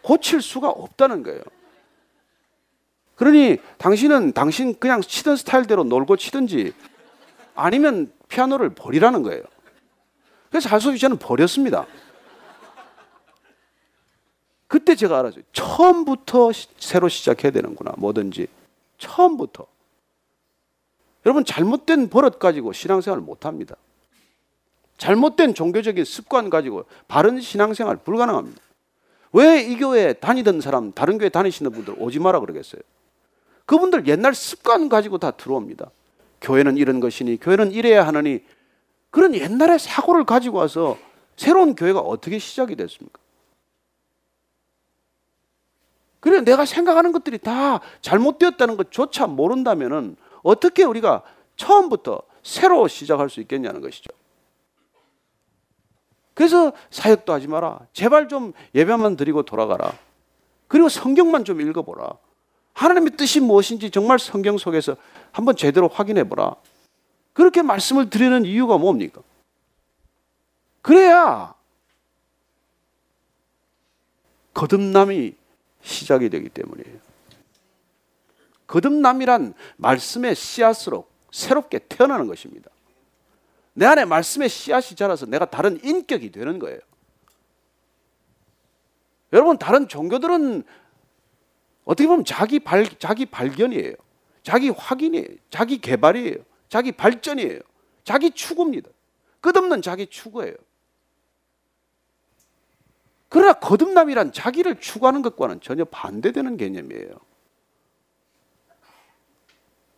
[0.01, 1.41] 고칠 수가 없다는 거예요.
[3.15, 6.73] 그러니 당신은 당신 그냥 치던 스타일대로 놀고 치든지
[7.55, 9.43] 아니면 피아노를 버리라는 거예요.
[10.49, 11.85] 그래서 할수 없이 저는 버렸습니다.
[14.67, 15.41] 그때 제가 알았어요.
[15.51, 17.93] 처음부터 시- 새로 시작해야 되는구나.
[17.97, 18.47] 뭐든지.
[18.99, 19.65] 처음부터.
[21.25, 23.75] 여러분, 잘못된 버릇 가지고 신앙생활 못 합니다.
[24.97, 28.61] 잘못된 종교적인 습관 가지고 바른 신앙생활 불가능합니다.
[29.31, 32.81] 왜 이 교회 다니던 사람, 다른 교회 다니시는 분들 오지 마라 그러겠어요?
[33.65, 35.91] 그분들 옛날 습관 가지고 다 들어옵니다.
[36.41, 38.43] 교회는 이런 것이니, 교회는 이래야 하느니,
[39.11, 40.97] 그런 옛날의 사고를 가지고 와서
[41.37, 43.19] 새로운 교회가 어떻게 시작이 됐습니까?
[46.19, 51.23] 그래 내가 생각하는 것들이 다 잘못되었다는 것조차 모른다면은 어떻게 우리가
[51.57, 54.09] 처음부터 새로 시작할 수 있겠냐는 것이죠.
[56.33, 57.79] 그래서 사역도 하지 마라.
[57.91, 59.93] 제발 좀 예배만 드리고 돌아가라.
[60.67, 62.17] 그리고 성경만 좀 읽어보라.
[62.73, 64.95] 하나님의 뜻이 무엇인지 정말 성경 속에서
[65.31, 66.55] 한번 제대로 확인해 보라.
[67.33, 69.21] 그렇게 말씀을 드리는 이유가 뭡니까?
[70.81, 71.53] 그래야
[74.53, 75.35] 거듭남이
[75.81, 77.08] 시작이 되기 때문이에요.
[78.69, 82.69] 거듭남이란 말씀의 씨앗으로 새롭게 태어나는 것입니다.
[83.73, 86.79] 내 안에 말씀의 씨앗이 자라서 내가 다른 인격이 되는 거예요.
[89.33, 90.63] 여러분 다른 종교들은
[91.85, 93.95] 어떻게 보면 자기 발 자기 발견이에요.
[94.43, 95.27] 자기 확인이에요.
[95.49, 96.37] 자기 개발이에요.
[96.67, 97.59] 자기 발전이에요.
[98.03, 98.89] 자기 추구입니다.
[99.41, 100.55] 끝없는 자기 추구예요.
[103.29, 107.28] 그러나 거듭남이란 자기를 추구하는 것과는 전혀 반대되는 개념이에요.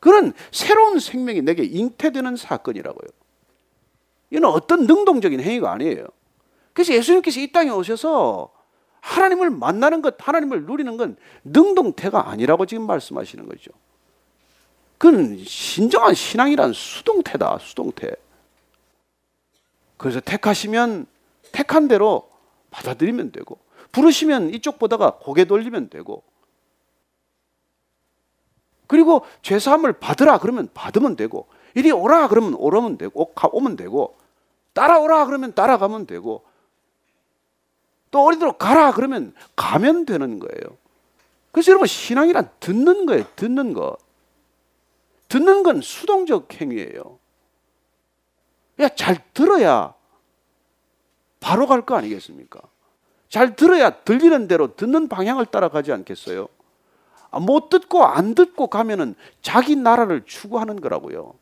[0.02, 3.08] 그런 새로운 생명이 내게 잉태되는 사건이라고요.
[4.32, 6.06] 이는 어떤 능동적인 행위가 아니에요.
[6.74, 8.52] 그래서 예수님께서 이 땅에 오셔서
[9.00, 13.72] 하나님을 만나는 것, 하나님을 누리는 건 능동태가 아니라고 지금 말씀하시는 거죠.
[14.98, 18.12] 그건 신정한 신앙이란 수동태다, 수동태.
[19.98, 21.06] 그래서 택하시면
[21.52, 22.32] 택한 대로
[22.72, 23.60] 받아들이면 되고,
[23.92, 26.24] 부르시면 이쪽 보다가 고개 돌리면 되고,
[28.92, 34.18] 그리고 죄사함을 받으라 그러면 받으면 되고, 이리 오라 그러면 오라면 되고, 오면 되고,
[34.74, 36.44] 따라오라 그러면 따라가면 되고,
[38.12, 40.78] 또 어디로 가라 그러면 가면 되는 거예요.
[41.54, 43.24] 그래서 여러분 신앙이란 듣는 거예요.
[43.38, 43.96] 듣는 거.
[45.30, 47.18] 듣는 건 수동적 행위예요.
[48.82, 49.94] 야, 잘 들어야
[51.40, 52.60] 바로 갈 거 아니겠습니까?
[53.30, 56.50] 잘 들어야 들리는 대로 듣는 방향을 따라가지 않겠어요?
[57.32, 61.34] 아, 못 듣고 안 듣고 가면은 자기 나라를 추구하는 거라고요.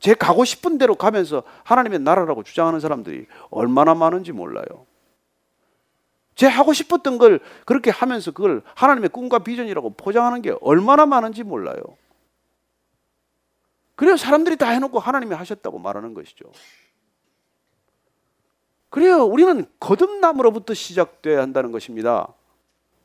[0.00, 4.86] 제 가고 싶은 대로 가면서 하나님의 나라라고 주장하는 사람들이 얼마나 많은지 몰라요.
[6.34, 11.82] 제 하고 싶었던 걸 그렇게 하면서 그걸 하나님의 꿈과 비전이라고 포장하는 게 얼마나 많은지 몰라요.
[13.94, 14.16] 그래요.
[14.16, 16.46] 사람들이 다 해놓고 하나님이 하셨다고 말하는 것이죠.
[18.88, 19.24] 그래요.
[19.24, 22.32] 우리는 거듭남으로부터 시작돼야 한다는 것입니다.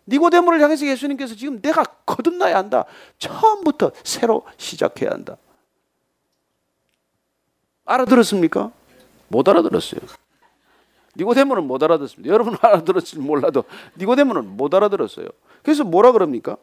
[0.08, 2.86] 니고데모를 향해서 예수님께서 지금 내가 거듭나야 한다.
[3.20, 5.38] 처음부터 새로 시작해야 한다.
[7.86, 8.72] 알아들었습니까?
[9.30, 10.02] 못 알아들었어요.
[11.18, 12.32] 니고데모는 못 알아들었습니다.
[12.32, 13.64] 여러분 알아들었을지 몰라도
[13.98, 15.28] 니고데모는 못 알아들었어요.
[15.64, 16.58] 그래서 뭐라 그럽니까?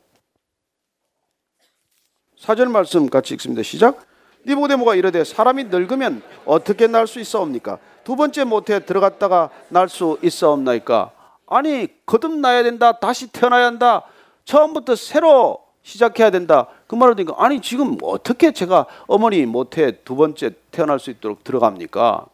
[2.39, 3.63] 사절 말씀 같이 읽습니다.
[3.63, 4.07] 시작.
[4.47, 7.79] 니고데모가 이르되 사람이 늙으면 어떻게 날 수 있사옵니까?
[8.05, 11.11] 두 번째 모태에 들어갔다가 날 수 있사옵나이까?
[11.47, 12.99] 아니 거듭나야 된다.
[12.99, 14.05] 다시 태어나야 한다.
[14.45, 16.69] 처음부터 새로 시작해야 된다.
[16.87, 22.27] 그 말을 듣니까 아니 지금 어떻게 제가 어머니 모태에 두 번째 태어날 수 있도록 들어갑니까?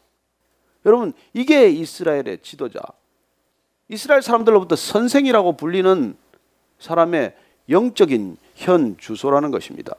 [0.86, 2.80] 여러분 이게 이스라엘의 지도자
[3.88, 6.16] 이스라엘 사람들로부터 선생이라고 불리는
[6.78, 7.34] 사람의
[7.68, 9.94] 영적인 현 주소라는 것입니다.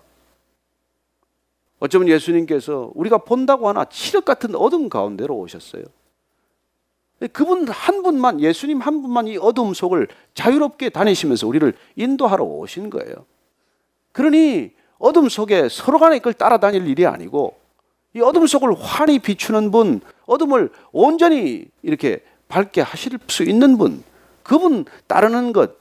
[1.79, 5.83] 어쩌면 예수님께서 우리가 본다고 하나 칠흑 같은 어둠 가운데로 오셨어요.
[7.27, 13.25] 그분 한 분만 예수님 한 분만 이 어둠 속을 자유롭게 다니시면서 우리를 인도하러 오신 거예요.
[14.11, 17.57] 그러니 어둠 속에 서로 간에 이걸 따라다닐 일이 아니고
[18.13, 24.03] 이 어둠 속을 환히 비추는 분, 어둠을 온전히 이렇게 밝게 하실 수 있는 분,
[24.43, 25.79] 그분 따르는 것.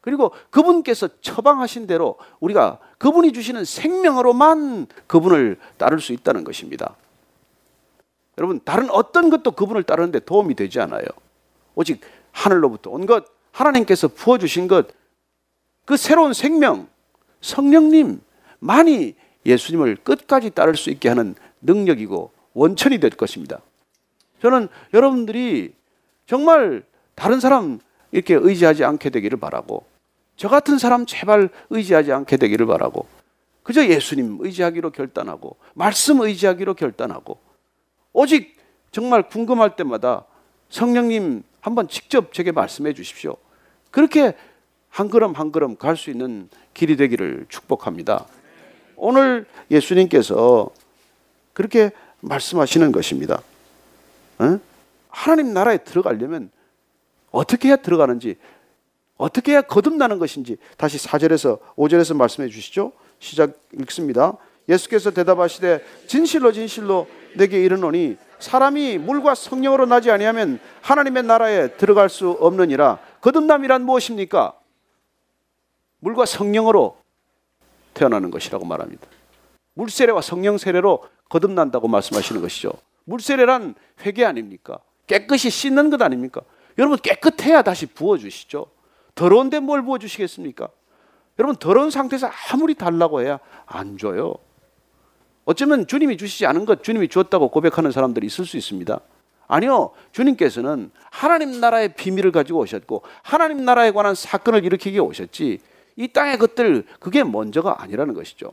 [0.00, 6.94] 그리고 그분께서 처방하신 대로 우리가 그분이 주시는 생명으로만 그분을 따를 수 있다는 것입니다.
[8.38, 11.04] 여러분, 다른 어떤 것도 그분을 따르는데 도움이 되지 않아요.
[11.74, 12.00] 오직
[12.32, 14.88] 하늘로부터 온 것, 하나님께서 부어 주신 것,
[15.84, 16.88] 그 새로운 생명,
[17.40, 19.14] 성령님만이
[19.46, 23.60] 예수님을 끝까지 따를 수 있게 하는 능력이고 원천이 될 것입니다.
[24.40, 25.74] 저는 여러분들이
[26.26, 26.82] 정말
[27.14, 27.78] 다른 사람
[28.12, 29.84] 이렇게 의지하지 않게 되기를 바라고
[30.36, 33.06] 저 같은 사람 제발 의지하지 않게 되기를 바라고
[33.62, 37.38] 그저 예수님 의지하기로 결단하고 말씀 의지하기로 결단하고
[38.14, 38.56] 오직
[38.92, 40.24] 정말 궁금할 때마다
[40.70, 43.36] 성령님 한번 직접 제게 말씀해 주십시오.
[43.90, 44.34] 그렇게
[44.88, 48.26] 한 걸음 한 걸음 갈 수 있는 길이 되기를 축복합니다.
[48.96, 50.70] 오늘 예수님께서
[51.52, 51.90] 그렇게
[52.20, 53.42] 말씀하시는 것입니다.
[54.38, 54.58] 어?
[55.08, 56.50] 하나님 나라에 들어가려면
[57.30, 58.36] 어떻게 해야 들어가는지,
[59.16, 62.92] 어떻게 해야 거듭나는 것인지 다시 4절에서 5절에서 말씀해 주시죠.
[63.18, 64.36] 시작 읽습니다.
[64.68, 72.30] 예수께서 대답하시되 진실로 진실로 내게 이르노니 사람이 물과 성령으로 나지 아니하면 하나님의 나라에 들어갈 수
[72.30, 72.98] 없느니라.
[73.20, 74.58] 거듭남이란 무엇입니까?
[76.00, 76.98] 물과 성령으로
[77.94, 79.06] 태어나는 것이라고 말합니다.
[79.74, 82.72] 물 세례와 성령 세례로 거듭난다고 말씀하시는 것이죠.
[83.04, 84.78] 물 세례란 회개 아닙니까?
[85.06, 86.42] 깨끗이 씻는 것 아닙니까?
[86.78, 88.66] 여러분 깨끗해야 다시 부어 주시죠.
[89.14, 90.68] 더러운데 뭘 부어 주시겠습니까?
[91.38, 94.34] 여러분 더러운 상태에서 아무리 달라고 해야 안 줘요.
[95.44, 99.00] 어쩌면 주님이 주시지 않은 것 주님이 주었다고 고백하는 사람들이 있을 수 있습니다.
[99.46, 99.90] 아니요.
[100.12, 105.60] 주님께서는 하나님 나라의 비밀을 가지고 오셨고 하나님 나라에 관한 사건을 일으키기 오셨지
[105.96, 108.52] 이 땅의 것들 그게 먼저가 아니라는 것이죠.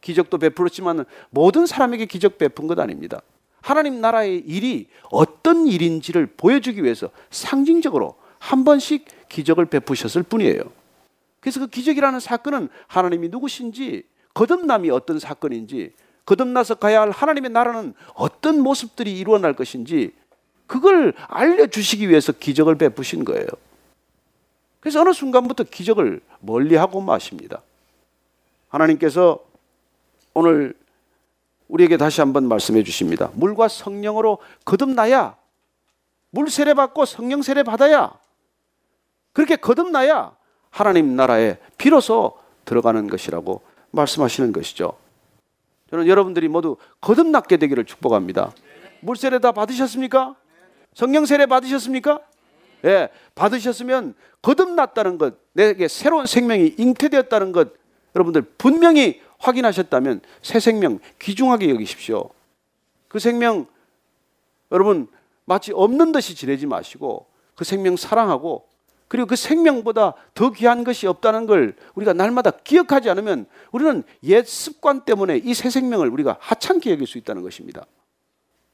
[0.00, 3.22] 기적도 베풀었지만 모든 사람에게 기적 베푼 것 아닙니다.
[3.62, 10.64] 하나님 나라의 일이 어떤 일인지를 보여주기 위해서 상징적으로 한 번씩 기적을 베푸셨을 뿐이에요.
[11.40, 14.02] 그래서 그 기적이라는 사건은 하나님이 누구신지
[14.34, 15.92] 거듭남이 어떤 사건인지
[16.24, 20.14] 거듭나서 가야 할 하나님의 나라는 어떤 모습들이 이루어날 것인지
[20.66, 23.46] 그걸 알려주시기 위해서 기적을 베푸신 거예요.
[24.80, 27.62] 그래서 어느 순간부터 기적을 멀리하고 마십니다.
[28.68, 29.38] 하나님께서
[30.32, 30.74] 오늘
[31.68, 33.30] 우리에게 다시 한번 말씀해 주십니다.
[33.34, 35.36] 물과 성령으로 거듭나야
[36.30, 38.12] 물 세례 받고 성령 세례 받아야
[39.32, 40.36] 그렇게 거듭나야
[40.70, 43.62] 하나님 나라에 비로소 들어가는 것이라고
[43.92, 45.03] 말씀하시는 것이죠.
[45.94, 48.52] 저는 여러분들이 모두 거듭났게 되기를 축복합니다.
[48.98, 50.34] 물 세례 다 받으셨습니까?
[50.92, 52.18] 성령 세례 받으셨습니까?
[52.84, 57.74] 예, 받으셨으면 거듭났다는 것, 내게 새로운 생명이 잉태되었다는 것,
[58.16, 62.28] 여러분들 분명히 확인하셨다면 새 생명 귀중하게 여기십시오.
[63.06, 63.68] 그 생명
[64.72, 65.06] 여러분
[65.44, 68.66] 마치 없는 듯이 지내지 마시고 그 생명 사랑하고
[69.14, 75.02] 그리고 그 생명보다 더 귀한 것이 없다는 걸 우리가 날마다 기억하지 않으면 우리는 옛 습관
[75.02, 77.86] 때문에 이 새 생명을 우리가 하찮게 여길 수 있다는 것입니다.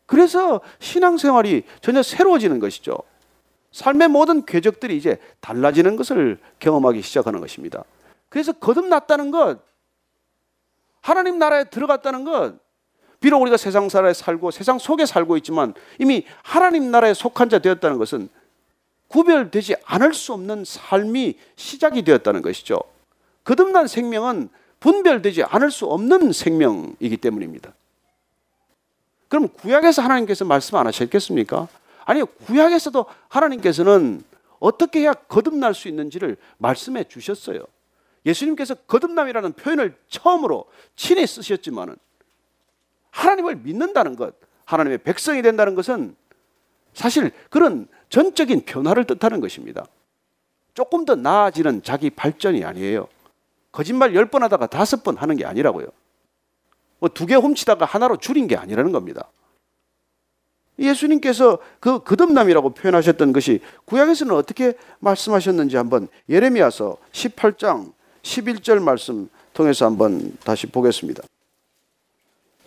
[0.06, 2.96] 그래서 신앙생활이 전혀 새로워지는 것이죠.
[3.72, 7.84] 삶의 모든 궤적들이 이제 달라지는 것을 경험하기 시작하는 것입니다.
[8.30, 9.58] 그래서 거듭났다는 것,
[11.02, 12.54] 하나님 나라에 들어갔다는 것
[13.20, 17.98] 비록 우리가 세상 나라에 살고 세상 속에 살고 있지만 이미 하나님 나라에 속한 자 되었다는
[17.98, 18.30] 것은
[19.10, 22.80] 구별되지 않을 수 없는 삶이 시작이 되었다는 것이죠.
[23.44, 24.48] 거듭난 생명은
[24.78, 27.74] 분별되지 않을 수 없는 생명이기 때문입니다.
[29.28, 31.68] 그럼 구약에서 하나님께서 말씀 안 하셨겠습니까?
[32.04, 32.26] 아니요.
[32.26, 34.22] 구약에서도 하나님께서는
[34.58, 37.64] 어떻게 해야 거듭날 수 있는지를 말씀해 주셨어요.
[38.26, 41.96] 예수님께서 거듭남이라는 표현을 처음으로 친히 쓰셨지만은
[43.10, 44.34] 하나님을 믿는다는 것,
[44.66, 46.14] 하나님의 백성이 된다는 것은
[46.94, 49.84] 사실 그런 전적인 변화를 뜻하는 것입니다.
[50.74, 53.08] 조금 더 나아지는 자기 발전이 아니에요.
[53.72, 55.86] 거짓말 열번 하다가 다섯 번 하는 게 아니라고요.
[56.98, 59.30] 뭐 두 개 훔치다가 하나로 줄인 게 아니라는 겁니다.
[60.78, 70.36] 예수님께서 그 거듭남이라고 표현하셨던 것이 구약에서는 어떻게 말씀하셨는지 한번 예레미야서 18장 11절 말씀 통해서 한번
[70.44, 71.22] 다시 보겠습니다.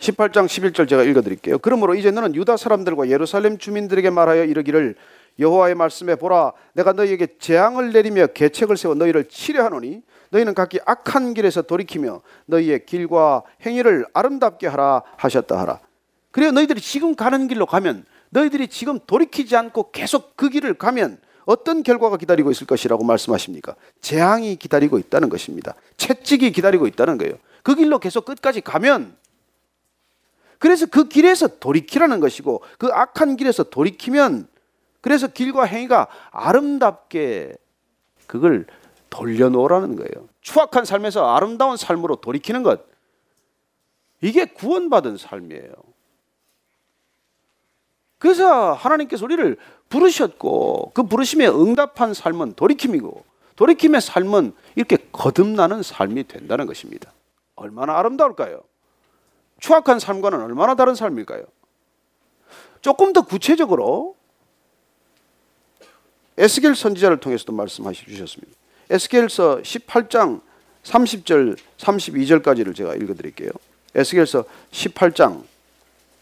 [0.04, 1.58] 18장 11절 제가 읽어 드릴게요.
[1.58, 4.96] 그러므로 이제 너는 유다 사람들과 예루살렘 주민들에게 말하여 이르기를
[5.38, 11.62] 여호와의 말씀에 보라 내가 너희에게 재앙을 내리며 계책을 세워 너희를 치려하노니 너희는 각기 악한 길에서
[11.62, 15.80] 돌이키며 너희의 길과 행위를 아름답게 하라 하셨다 하라.
[16.30, 21.82] 그래요 너희들이 지금 가는 길로 가면 너희들이 지금 돌이키지 않고 계속 그 길을 가면 어떤
[21.82, 23.74] 결과가 기다리고 있을 것이라고 말씀하십니까?
[24.00, 25.74] 재앙이 기다리고 있다는 것입니다.
[25.96, 27.34] 채찍이 기다리고 있다는 거예요.
[27.62, 29.16] 그 길로 계속 끝까지 가면
[30.64, 34.48] 그래서 그 길에서 돌이키라는 것이고 그 악한 길에서 돌이키면
[35.02, 37.54] 그래서 길과 행위가 아름답게
[38.26, 38.64] 그걸
[39.10, 40.26] 돌려놓으라는 거예요.
[40.40, 42.80] 추악한 삶에서 아름다운 삶으로 돌이키는 것.
[44.22, 45.70] 이게 구원받은 삶이에요.
[48.16, 49.58] 그래서 하나님께서 우리를
[49.90, 53.22] 부르셨고 그 부르심에 응답한 삶은 돌이킴이고
[53.56, 57.12] 돌이킴의 삶은 이렇게 거듭나는 삶이 된다는 것입니다.
[57.54, 58.62] 얼마나 아름다울까요?
[59.60, 61.44] 추악한 삶과는 얼마나 다른 삶일까요?
[62.80, 64.16] 조금 더 구체적으로
[66.36, 68.52] 에스겔 선지자를 통해서도 말씀하시 주셨습니다.
[68.90, 70.40] 에스겔서 18장
[70.82, 73.50] 30절 32절까지를 제가 읽어 드릴게요.
[73.94, 75.44] 에스겔서 18장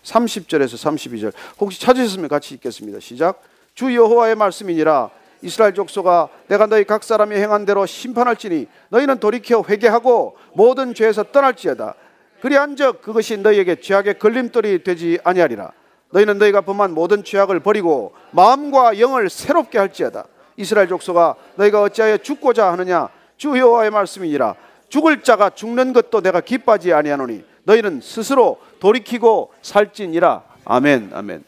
[0.05, 3.01] 30절에서 32절 혹시 찾으셨으면 같이 읽겠습니다.
[3.01, 3.43] 시작.
[3.75, 5.11] 주 여호와의 말씀이니라
[5.43, 11.95] 이스라엘 족속아 내가 너희 각 사람이 행한 대로 심판할지니 너희는 돌이켜 회개하고 모든 죄에서 떠날지어다.
[12.43, 15.71] 그리한적 그것이 너희에게 죄악의 걸림돌이 되지 아니하리라.
[16.11, 20.25] 너희는 너희가 범한 모든 죄악을 버리고 마음과 영을 새롭게 할지어다.
[20.57, 23.09] 이스라엘 족속아 너희가 어찌하여 죽고자 하느냐?
[23.37, 24.57] 주 여호와의 말씀이니라.
[24.89, 30.43] 죽을 자가 죽는 것도 내가 기뻐하지 아니하노니 너희는 스스로 돌이키고 살지니라.
[30.65, 31.45] 아멘 아멘.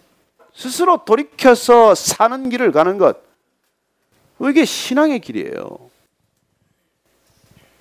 [0.55, 3.19] 스스로 돌이켜서 사는 길을 가는 것.
[4.41, 5.91] 이게 신앙의 길이에요.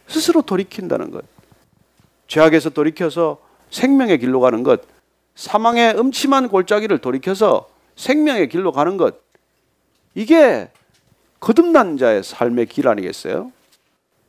[0.07, 1.33] 스스로 돌이킨다는 것
[2.28, 4.82] 죄악에서 돌이켜서 생명의 길로 가는 것
[5.36, 9.16] 사망의 음침한 골짜기를 돌이켜서 생명의 길로 가는 것
[10.16, 10.70] 이게
[11.40, 13.52] 거듭난 자의 삶의 길 아니겠어요?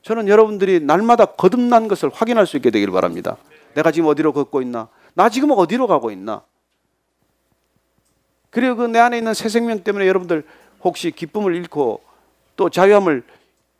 [0.02, 3.36] 저는 여러분들이 날마다 거듭난 것을 확인할 수 있게 되길 바랍니다.
[3.74, 4.88] 내가 지금 어디로 걷고 있나?
[5.14, 6.42] 나 지금 어디로 가고 있나?
[8.50, 10.44] 그리고 그 내 안에 있는 새 생명 때문에 여러분들
[10.82, 12.02] 혹시 기쁨을 잃고
[12.56, 13.22] 또 자유함을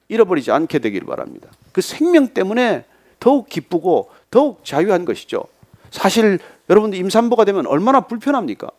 [0.08, 1.48] 잃어버리지 않게 되길 바랍니다.
[1.72, 2.84] 그 생명 때문에
[3.24, 5.44] 더욱 기쁘고 더욱 자유한 것이죠.
[5.90, 8.70] 사실 여러분들 임산부가 되면 얼마나 불편합니까?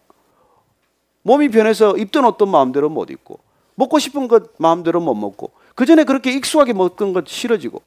[1.23, 3.39] 몸이 변해서 입던 옷도 마음대로 못 입고
[3.73, 7.81] 먹고 싶은 것 마음대로 못 먹고 그 전에 그렇게 익숙하게 먹던 것 싫어지고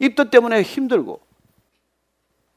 [0.00, 1.20] 입덧 때문에 힘들고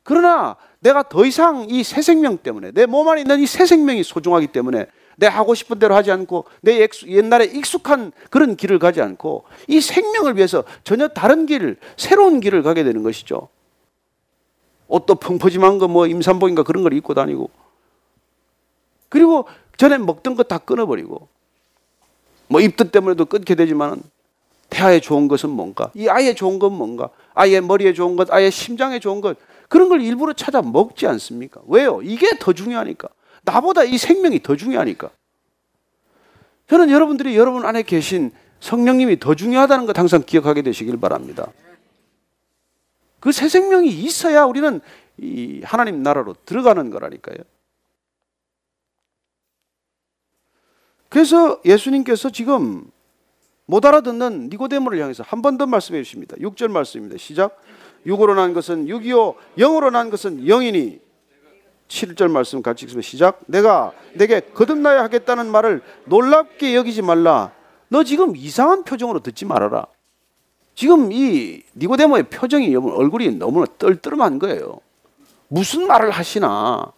[0.01, 4.01] 그러나 내가 더 이상 이 새 생명 때문에 내 몸 안에 있는 이 새 생명이
[4.03, 4.87] 소중하기 때문에
[5.17, 10.35] 내 하고 싶은 대로 하지 않고 내 옛날에 익숙한 그런 길을 가지 않고 이 생명을
[10.37, 13.47] 위해서 전혀 다른 길, 새로운 길을 가게 되는 것이죠.
[14.87, 17.49] 옷도 펑퍼짐한 거 뭐 임산복인가 그런 걸 입고 다니고
[19.09, 19.47] 그리고
[19.77, 21.27] 전에 먹던 거 다 끊어버리고
[22.47, 24.01] 뭐 입덧 때문에도 끊게 되지만
[24.69, 25.91] 태아에 좋은 것은 뭔가?
[25.93, 27.09] 이 아이에 좋은 건 뭔가?
[27.35, 29.37] 아이의 머리에 좋은 것, 아이의 심장에 좋은 것
[29.69, 31.61] 그런 걸 일부러 찾아 먹지 않습니까?
[31.67, 32.01] 왜요?
[32.03, 33.07] 이게 더 중요하니까.
[33.43, 35.09] 나보다 이 생명이 더 중요하니까.
[36.67, 41.51] 저는 여러분들이 여러분 안에 계신 성령님이 더 중요하다는 것 항상 기억하게 되시길 바랍니다.
[43.19, 44.81] 그 새 생명이 있어야 우리는
[45.17, 47.37] 이 하나님 나라로 들어가는 거라니까요.
[51.09, 52.89] 그래서 예수님께서 지금
[53.65, 56.35] 못 알아듣는 니고데모를 향해서 한 번 더 말씀해 주십니다.
[56.37, 57.17] 6절 말씀입니다.
[57.17, 57.61] 시작.
[58.05, 60.99] 육으로 난 것은 육이요 영으로 난 것은 영이니
[61.87, 63.41] 7절 말씀 같이 읽으면 시작.
[63.45, 67.51] 내가 내게 거듭나야 하겠다는 말을 놀랍게 여기지 말라.
[67.89, 69.85] 너 지금 이상한 표정으로 듣지 말아라.
[70.75, 74.79] 지금 이 니고데모의 표정이 얼굴이 너무나 떨떠름한 거예요.
[75.47, 76.91] 무슨 말을 하시나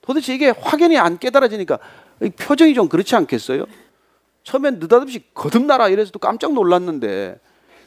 [0.00, 1.78] 도대체 이게 확연히 안 깨달아지니까
[2.22, 3.66] 이 표정이 좀 그렇지 않겠어요?
[4.42, 7.38] 처음엔 느닷없이 거듭나라 이래서도 깜짝 놀랐는데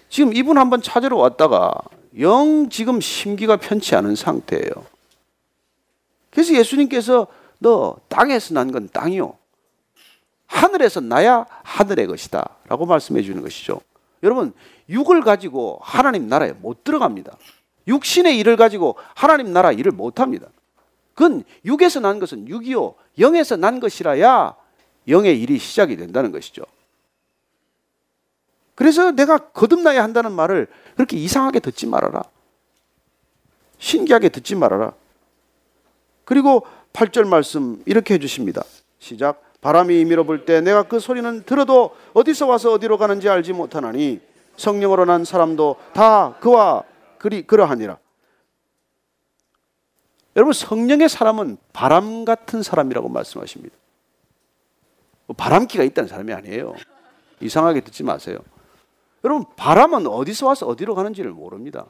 [0.10, 1.74] 지금 이분 한번 찾으러 왔다가
[2.20, 4.72] 영 지금 심기가 편치 않은 상태예요.
[6.32, 7.28] 그래서 예수님께서
[7.60, 9.38] 너 땅에서 난 건 땅이요.
[10.48, 12.58] 하늘에서 나야 하늘의 것이다.
[12.68, 13.80] 라고 말씀해 주는 것이죠.
[14.24, 14.54] 여러분,
[14.90, 17.38] 육을 가지고 하나님 나라에 못 들어갑니다.
[17.88, 20.48] 육신의 일을 가지고 하나님 나라 일을 못 합니다.
[21.14, 22.96] 그건 육에서 난 것은 육이요.
[23.20, 24.56] 영에서 난 것이라야
[25.08, 26.64] 영의 일이 시작이 된다는 것이죠.
[28.76, 32.24] 그래서 내가 거듭나야 한다는 말을 그렇게 이상하게 듣지 말아라.
[33.80, 34.94] 신기하게 듣지 말아라.
[36.32, 38.64] 그리고 8절 말씀 이렇게 해주십니다.
[39.00, 39.44] 시작.
[39.60, 44.22] 바람이 밀어볼 때 내가 그 소리는 들어도 어디서 와서 어디로 가는지 알지 못하나니
[44.56, 46.84] 성령으로 난 사람도 다 그와
[47.18, 47.98] 그리 그러하니라.
[50.38, 53.76] 여러분 성령의 사람은 바람 같은 사람이라고 말씀하십니다.
[55.26, 56.76] 뭐 바람기가 있다는 사람이 아니에요.
[57.42, 58.38] 이상하게 듣지 마세요.
[59.26, 61.88] 여러분 바람은 어디서 와서 어디로 가는지를 모릅니다.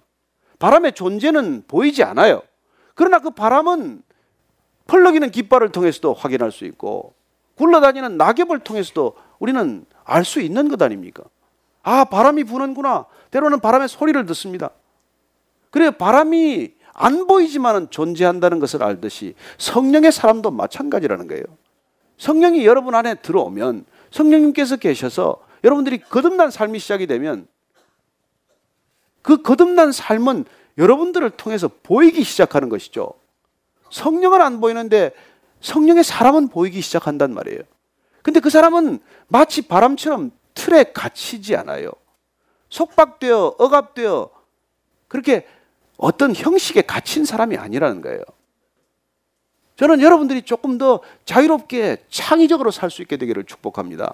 [0.58, 2.42] 바람의 존재는 보이지 않아요.
[2.96, 4.02] 그러나 그 바람은
[4.92, 7.14] 펄럭이는 깃발을 통해서도 확인할 수 있고
[7.56, 11.24] 굴러다니는 낙엽을 통해서도 우리는 알 수 있는 것 아닙니까?
[11.82, 13.06] 아 바람이 부는구나.
[13.32, 14.72] 때로는 바람의 소리를 듣습니다.
[15.70, 21.46] 그래 바람이 안 보이지만은 존재한다는 것을 알듯이 성령의 사람도 마찬가지라는 거예요.
[22.18, 27.48] 성령이 여러분 안에 들어오면 성령님께서 계셔서 여러분들이 거듭난 삶이 시작이 되면
[29.22, 30.44] 그 거듭난 삶은
[30.78, 33.21] 여러분들을 통해서 보이기 시작하는 것이죠.
[33.92, 35.12] 성령은 안 보이는데
[35.62, 37.62] 성령의 사람은 보이기 시작한단 말이에요.
[38.24, 41.92] 근데 그 사람은 마치 바람처럼 틀에 갇히지 않아요.
[42.70, 44.30] 속박되어 억압되어
[45.08, 45.46] 그렇게
[45.98, 48.24] 어떤 형식에 갇힌 사람이 아니라는 거예요.
[49.76, 54.14] 저는 여러분들이 조금 더 자유롭게 창의적으로 살 수 있게 되기를 축복합니다.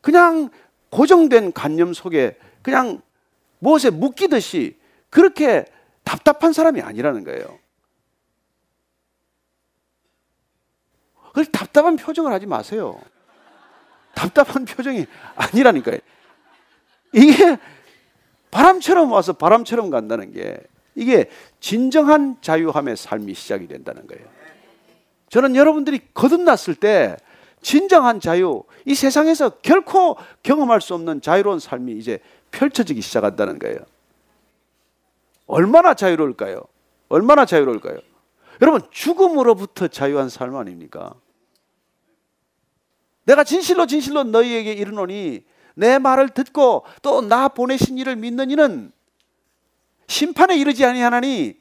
[0.00, 0.50] 그냥
[0.90, 3.00] 고정된 관념 속에 그냥
[3.58, 4.76] 무엇에 묶이듯이
[5.10, 5.64] 그렇게
[6.04, 7.58] 답답한 사람이 아니라는 거예요.
[11.32, 13.00] 그 답답한 표정을 하지 마세요.
[14.14, 15.98] 답답한 표정이 아니라니까요.
[17.12, 17.58] 이게
[18.50, 20.58] 바람처럼 와서 바람처럼 간다는 게
[20.94, 21.30] 이게
[21.60, 24.26] 진정한 자유함의 삶이 시작이 된다는 거예요.
[25.30, 27.16] 저는 여러분들이 거듭났을 때
[27.62, 32.18] 진정한 자유, 이 세상에서 결코 경험할 수 없는 자유로운 삶이 이제
[32.50, 33.78] 펼쳐지기 시작한다는 거예요.
[35.46, 36.62] 얼마나 자유로울까요?
[37.08, 37.98] 얼마나 자유로울까요?
[38.60, 41.14] 여러분, 죽음으로부터 자유한 삶 아닙니까?
[43.24, 45.44] 내가 진실로 진실로 너희에게 이르노니
[45.74, 48.92] 내 말을 듣고 또 나 보내신 이를 믿는 이는
[50.06, 51.58] 심판에 이르지 아니하나니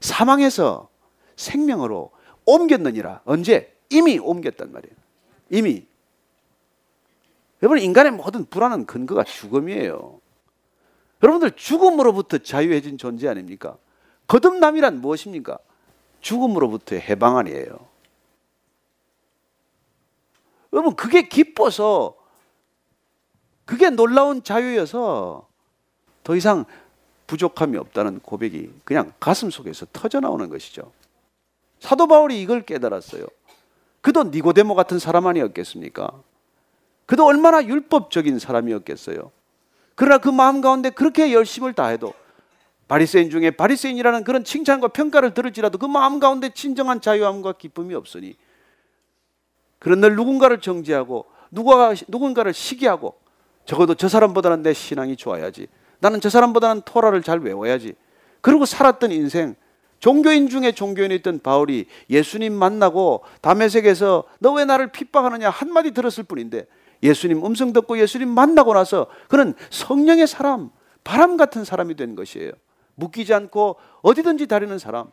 [0.00, 0.88] 사망에서
[1.36, 2.12] 생명으로
[2.46, 3.22] 옮겼느니라.
[3.24, 3.76] 언제?
[3.90, 4.94] 이미 옮겼단 말이에요.
[5.50, 5.86] 이미.
[7.62, 10.20] 여러분 인간의 모든 불안한 근거가 죽음이에요.
[11.22, 13.76] 여러분들 죽음으로부터 자유해진 존재 아닙니까?
[14.28, 15.58] 거듭남이란 무엇입니까?
[16.20, 17.87] 죽음으로부터의 해방 아니에요.
[20.78, 22.14] 여러분 그게 기뻐서
[23.64, 25.48] 그게 놀라운 자유여서
[26.22, 26.66] 더 이상
[27.26, 30.92] 부족함이 없다는 고백이 그냥 가슴 속에서 터져 나오는 것이죠.
[31.80, 33.26] 사도 바울이 이걸 깨달았어요.
[34.02, 36.12] 그도 니고데모 같은 사람 아니었겠습니까?
[37.06, 39.32] 그도 얼마나 율법적인 사람이었겠어요.
[39.96, 42.14] 그러나 그 마음 가운데 그렇게 열심을 다해도
[42.86, 48.36] 바리새인 중에 바리새인이라는 그런 칭찬과 평가를 들을지라도 그 마음 가운데 진정한 자유함과 기쁨이 없으니
[49.78, 53.14] 그런 늘 누군가를 정죄하고 누가 누군가를 시기하고
[53.64, 55.68] 적어도 저 사람보다는 내 신앙이 좋아야지.
[56.00, 57.94] 나는 저 사람보다는 토라를 잘 외워야지.
[58.40, 59.56] 그리고 살았던 인생
[59.98, 66.66] 종교인 중에 종교인이었던 바울이 예수님 만나고 담에색에서 너 왜 나를 핍박하느냐 한마디 들었을 뿐인데
[67.02, 70.70] 예수님 음성 듣고 예수님 만나고 나서 그는 성령의 사람,
[71.04, 72.52] 바람 같은 사람이 된 것이에요.
[72.94, 75.10] 묶이지 않고 어디든지 다니는 사람.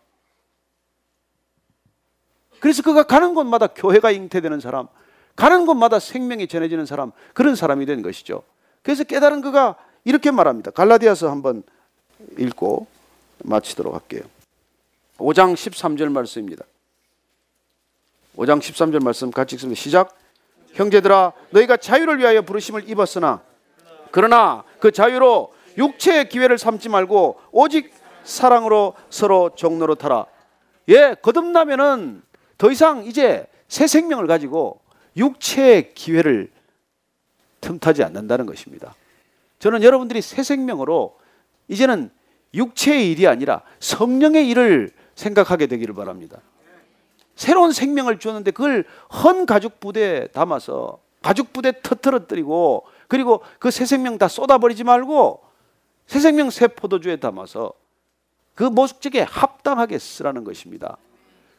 [2.60, 4.88] 그래서 그가 가는 곳마다 교회가 잉태되는 사람,
[5.36, 8.44] 가는 곳마다 생명이 전해지는 사람, 그런 사람이 된 것이죠.
[8.82, 10.72] 그래서 깨달은 그가 이렇게 말합니다.
[10.72, 11.64] 갈라디아서 한번
[12.38, 12.88] 읽고
[13.44, 14.22] 마치도록 할게요.
[15.18, 16.64] 5장 13절 말씀입니다.
[18.38, 19.80] 5장 13절 말씀 같이 읽습니다.
[19.80, 20.16] 시작.
[20.74, 23.42] 형제들아 너희가 자유를 위하여 부르심을 입었으나
[24.12, 27.94] 그러나 그 자유로 육체의 기회를 삼지 말고 오직
[28.24, 30.26] 사랑으로 서로 종로로 타라.
[30.90, 32.22] 예, 거듭나면은
[32.58, 34.80] 더 이상 이제 새 생명을 가지고
[35.18, 36.52] 육체의 기회를
[37.62, 38.96] 틈타지 않는다는 것입니다.
[39.60, 41.18] 저는 여러분들이 새 생명으로
[41.68, 42.12] 이제는
[42.54, 46.40] 육체의 일이 아니라 성령의 일을 생각하게 되기를 바랍니다.
[47.36, 48.86] 새로운 생명을 주었는데 그걸
[49.24, 55.42] 헌 가죽 부대에 담아서 가죽 부대 터트러뜨리고 그리고 그 새 생명 다 쏟아버리지 말고
[56.08, 57.74] 새 생명 새 포도주에 담아서
[58.54, 60.98] 그 목적에 합당하게 쓰라는 것입니다.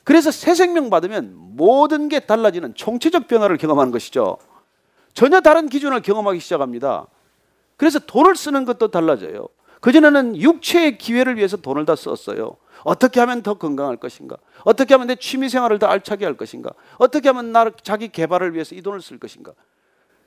[0.06, 4.38] 그래서 새 생명 받으면 모든 게 달라지는 총체적 변화를 경험하는 것이죠.
[5.14, 7.08] 전혀 다른 기준을 경험하기 시작합니다.
[7.76, 9.48] 그래서 돈을 쓰는 것도 달라져요.
[9.80, 12.56] 그전에는 육체의 기회를 위해서 돈을 다 썼어요.
[12.84, 14.36] 어떻게 하면 더 건강할 것인가?
[14.62, 16.70] 어떻게 하면 내 취미 생활을 더 알차게 할 것인가?
[16.98, 19.54] 어떻게 하면 나 자기 개발을 위해서 이 돈을 쓸 것인가?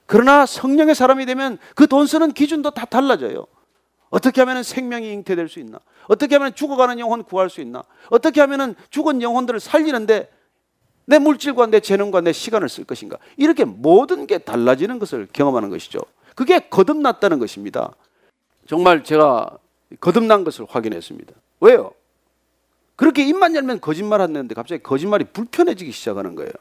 [0.07, 3.47] 그러나 성령의 사람이 되면 그 돈 쓰는 기준도 다 달라져요.
[4.09, 5.79] 어떻게 하면 생명이 잉태될 수 있나?
[6.07, 7.83] 어떻게 하면 죽어가는 영혼 구할 수 있나?
[8.09, 10.31] 어떻게 하면 죽은 영혼들을 살리는데
[11.05, 13.17] 내 물질과 내 재능과 내 시간을 쓸 것인가?
[13.37, 15.99] 이렇게 모든 게 달라지는 것을 경험하는 것이죠.
[16.35, 17.95] 그게 거듭났다는 것입니다.
[18.67, 19.57] 정말 제가
[19.99, 21.33] 거듭난 것을 확인했습니다.
[21.61, 21.91] 왜요?
[22.95, 26.51] 그렇게 입만 열면 거짓말 하는데 갑자기 거짓말이 불편해지기 시작하는 거예요.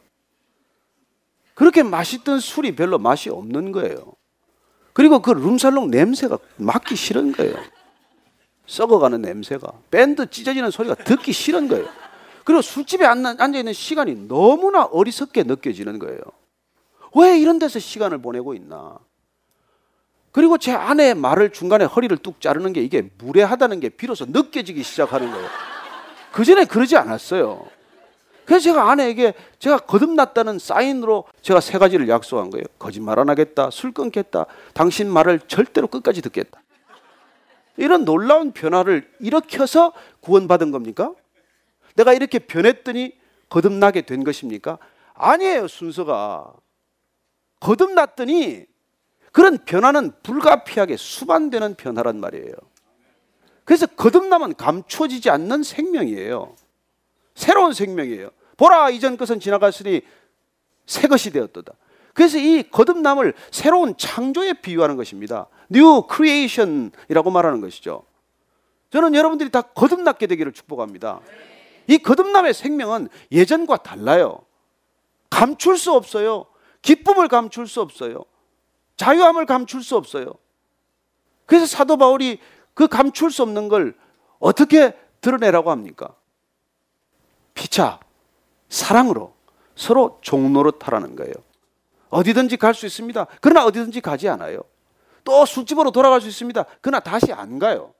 [1.54, 4.12] 그렇게 맛있던 술이 별로 맛이 없는 거예요.
[4.98, 7.54] 그리고 그 룸살롱 냄새가 맡기 싫은 거예요.
[8.66, 9.72] 썩어가는 냄새가.
[9.92, 11.86] 밴드 찢어지는 소리가 듣기 싫은 거예요.
[12.42, 16.18] 그리고 술집에 앉아있는 시간이 너무나 어리석게 느껴지는 거예요.
[17.14, 18.98] 왜 이런 데서 시간을 보내고 있나?
[20.32, 25.30] 그리고 제 아내의 말을 중간에 허리를 뚝 자르는 게 이게 무례하다는 게 비로소 느껴지기 시작하는
[25.30, 25.48] 거예요.
[26.32, 27.68] 그전에 그러지 않았어요.
[28.48, 32.64] 그래서 제가 아내에게 제가 거듭났다는 사인으로 제가 세 가지를 약속한 거예요.
[32.78, 33.68] 거짓말 안 하겠다.
[33.68, 34.46] 술 끊겠다.
[34.72, 36.62] 당신 말을 절대로 끝까지 듣겠다.
[37.76, 41.12] 이런 놀라운 변화를 일으켜서 구원받은 겁니까?
[41.94, 43.12] 내가 이렇게 변했더니
[43.50, 44.78] 거듭나게 된 것입니까?
[45.12, 46.54] 아니에요, 순서가.
[47.60, 48.64] 거듭났더니
[49.30, 52.54] 그런 변화는 불가피하게 수반되는 변화란 말이에요.
[53.66, 56.56] 그래서 거듭남은 감추어지지 않는 생명이에요.
[57.34, 58.30] 새로운 생명이에요.
[58.58, 60.02] 보라 이전 것은 지나갔으니
[60.84, 61.72] 새 것이 되었도다.
[62.12, 65.46] 그래서 이 거듭남을 새로운 창조에 비유하는 것입니다.
[65.72, 68.02] New Creation이라고 말하는 것이죠.
[68.90, 71.20] 저는 여러분들이 다 거듭났게 되기를 축복합니다.
[71.86, 74.40] 이 거듭남의 생명은 예전과 달라요.
[75.30, 76.46] 감출 수 없어요.
[76.82, 78.24] 기쁨을 감출 수 없어요.
[78.96, 80.34] 자유함을 감출 수 없어요.
[81.46, 82.40] 그래서 사도 바울이
[82.74, 83.94] 그 감출 수 없는 걸
[84.38, 86.14] 어떻게 드러내라고 합니까?
[87.54, 88.00] 피차,
[88.68, 89.34] 사랑으로
[89.76, 91.34] 서로 종로로 타라는 거예요.
[92.10, 93.26] 어디든지 갈 수 있습니다.
[93.40, 94.60] 그러나 어디든지 가지 않아요.
[95.24, 96.64] 또 술집으로 돌아갈 수 있습니다.
[96.80, 97.92] 그러나 다시 안 가요.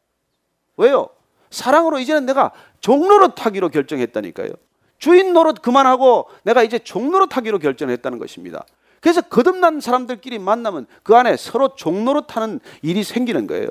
[0.76, 1.08] 왜요?
[1.50, 4.50] 사랑으로 이제는 내가 종로로 타기로 결정했다니까요.
[4.98, 8.64] 주인 노릇 그만하고 내가 이제 종로로 타기로 결정했다는 것입니다.
[9.00, 13.68] 그래서 거듭난 사람들끼리 만나면 그 안에 서로 종로로 타는 일이 생기는 거예요.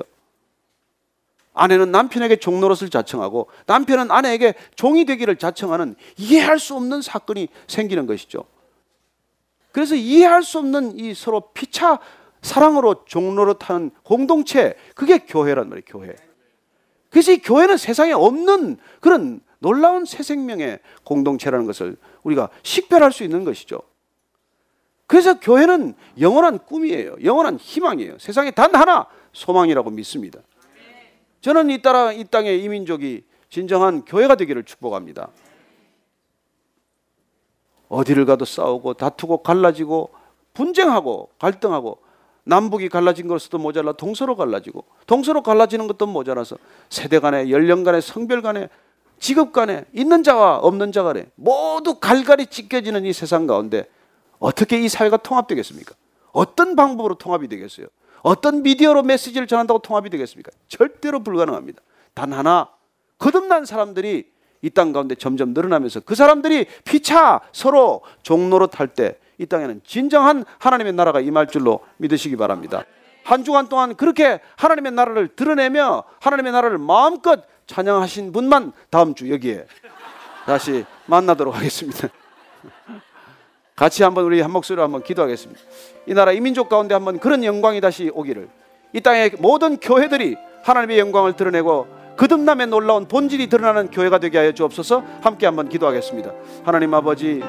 [1.54, 8.44] 아내는 남편에게 종노릇을 자청하고 남편은 아내에게 종이 되기를 자청하는 이해할 수 없는 사건이 생기는 것이죠.
[9.72, 11.98] 그래서 이해할 수 없는 이 서로 피차
[12.42, 15.84] 사랑으로 종노릇하는 공동체 그게 교회란 말이에요.
[15.86, 16.14] 교회.
[17.10, 23.44] 그래서 이 교회는 세상에 없는 그런 놀라운 새 생명의 공동체라는 것을 우리가 식별할 수 있는
[23.44, 23.80] 것이죠.
[25.06, 27.16] 그래서 교회는 영원한 꿈이에요.
[27.24, 28.18] 영원한 희망이에요.
[28.18, 30.40] 세상에 단 하나 소망이라고 믿습니다.
[31.40, 35.28] 저는 이 따라 이 땅의 이민족이 진정한 교회가 되기를 축복합니다.
[37.88, 40.10] 어디를 가도 싸우고 다투고 갈라지고
[40.54, 41.98] 분쟁하고 갈등하고
[42.44, 46.56] 남북이 갈라진 것으로도 모자라 동서로 갈라지고 동서로 갈라지는 것도 모자라서
[46.88, 48.68] 세대 간에 연령 간에 성별 간에
[49.18, 53.86] 직업 간에 있는 자와 없는 자 간에 모두 갈갈이 찢겨지는 이 세상 가운데
[54.38, 55.94] 어떻게 이 사회가 통합되겠습니까?
[56.32, 57.88] 어떤 방법으로 통합이 되겠어요?
[58.28, 60.50] 어떤 미디어로 메시지를 전한다고 통합이 되겠습니까?
[60.68, 61.80] 절대로 불가능합니다.
[62.14, 62.68] 단 하나
[63.18, 69.46] 거듭난 사람들이 이 땅 가운데 점점 늘어나면서 그 사람들이 피차 서로 종로로 탈 때 이
[69.46, 72.82] 땅에는 진정한 하나님의 나라가 임할 줄로 믿으시기 바랍니다.
[73.22, 79.66] 한 주간 동안 그렇게 하나님의 나라를 드러내며 하나님의 나라를 마음껏 찬양하신 분만 다음 주 여기에
[80.44, 82.08] 다시 만나도록 하겠습니다.
[83.78, 85.60] 같이 한번 우리 한 목소리로 한번 기도하겠습니다.
[86.06, 88.48] 이 나라 이민족 가운데 한번 그런 영광이 다시 오기를
[88.92, 95.04] 이 땅의 모든 교회들이 하나님의 영광을 드러내고 거듭남의 놀라운 본질이 드러나는 교회가 되게 하여 주옵소서
[95.20, 96.32] 함께 한번 기도하겠습니다.
[96.64, 97.40] 하나님 아버지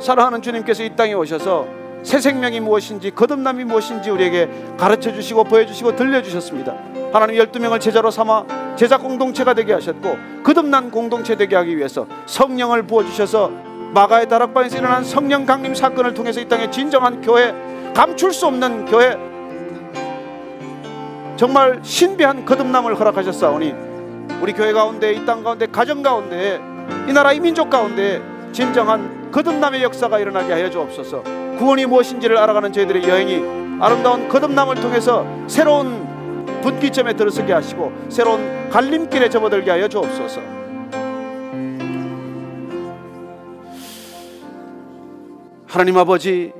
[0.00, 1.68] 사랑하는 주님께서 이 땅에 오셔서
[2.02, 6.72] 새 생명이 무엇인지 거듭남이 무엇인지 우리에게 가르쳐 주시고 보여주시고 들려주셨습니다.
[7.12, 13.67] 하나님 12명을 제자로 삼아 제자 공동체가 되게 하셨고 거듭난 공동체 되게 하기 위해서 성령을 부어주셔서
[13.94, 17.54] 마가의 다락방에서 일어난 성령 강림 사건을 통해서 이 땅에 진정한 교회
[17.94, 19.16] 감출 수 없는 교회
[21.36, 23.74] 정말 신비한 거듭남을 허락하셨사오니
[24.42, 26.60] 우리 교회 가운데 이 땅 가운데 가정 가운데
[27.08, 28.20] 이 나라 이 민족 가운데
[28.52, 31.22] 진정한 거듭남의 역사가 일어나게 하여 주옵소서.
[31.58, 36.06] 구원이 무엇인지를 알아가는 저희들의 여행이 아름다운 거듭남을 통해서 새로운
[36.62, 40.57] 분기점에 들어서게 하시고 새로운 갈림길에 접어들게 하여 주옵소서.
[45.68, 46.50] 하나님 아버지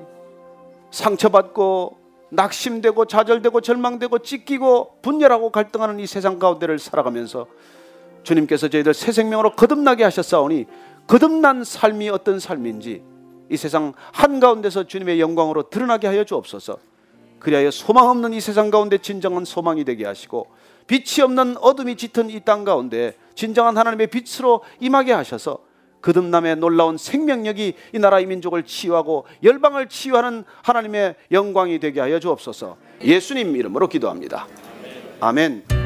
[0.91, 1.97] 상처받고
[2.29, 7.47] 낙심되고 좌절되고 절망되고 찢기고 분열하고 갈등하는 이 세상 가운데를 살아가면서
[8.23, 10.67] 주님께서 저희들 새 생명으로 거듭나게 하셨사오니
[11.07, 13.03] 거듭난 삶이 어떤 삶인지
[13.51, 16.77] 이 세상 한가운데서 주님의 영광으로 드러나게 하여 주옵소서.
[17.39, 20.49] 그리하여 소망 없는 이 세상 가운데 진정한 소망이 되게 하시고
[20.87, 25.61] 빛이 없는 어둠이 짙은 이 땅 가운데 진정한 하나님의 빛으로 임하게 하셔서
[26.01, 32.77] 거듭남의 놀라운 생명력이 이 나라 이 민족을 치유하고 열방을 치유하는 하나님의 영광이 되게 하여 주옵소서.
[33.03, 34.47] 예수님 이름으로 기도합니다.
[35.21, 35.78] 아멘.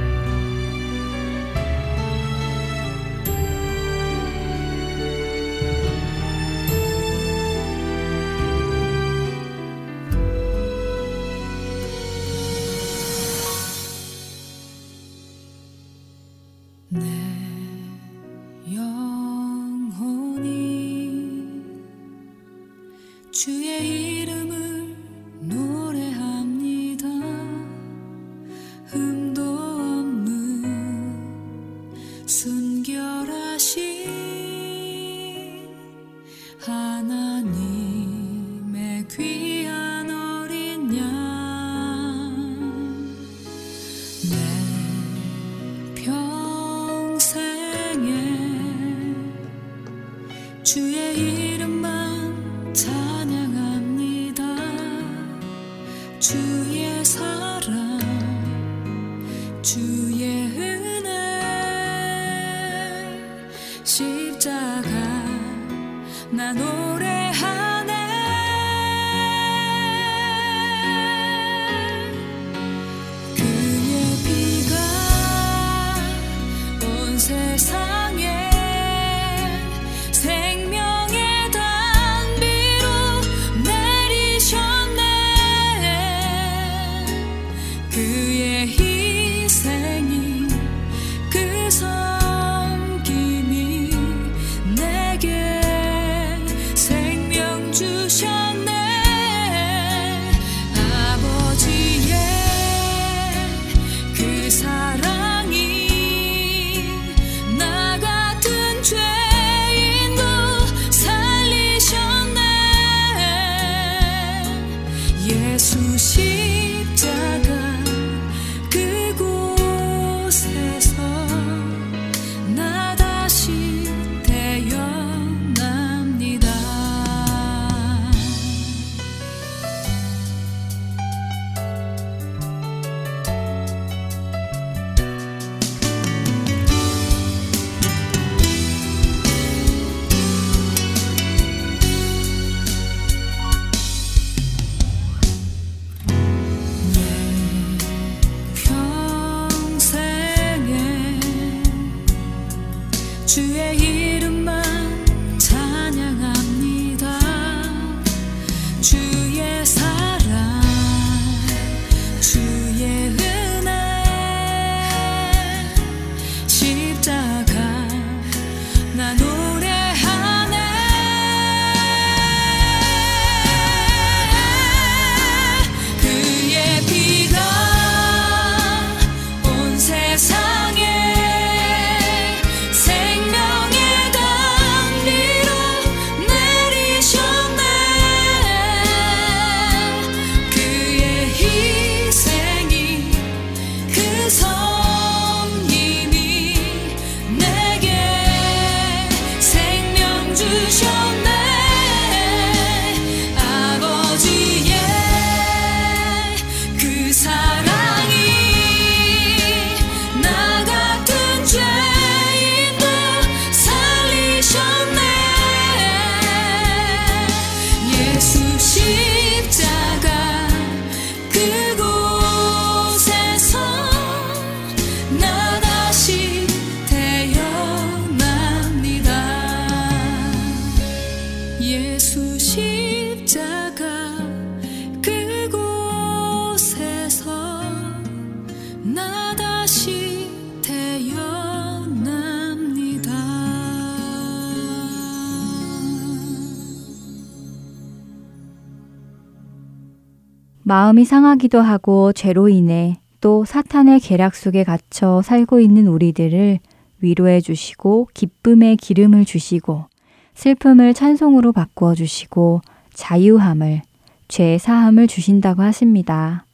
[251.32, 256.58] 상하기도 하고 죄로 인해 또 사탄의 계략 속에 갇혀 살고 있는 우리들을
[257.00, 259.86] 위로해 주시고 기쁨의 기름을 주시고
[260.34, 262.60] 슬픔을 찬송으로 바꾸어 주시고
[262.92, 263.82] 자유함을
[264.28, 266.44] 죄 사함을 주신다고 하십니다.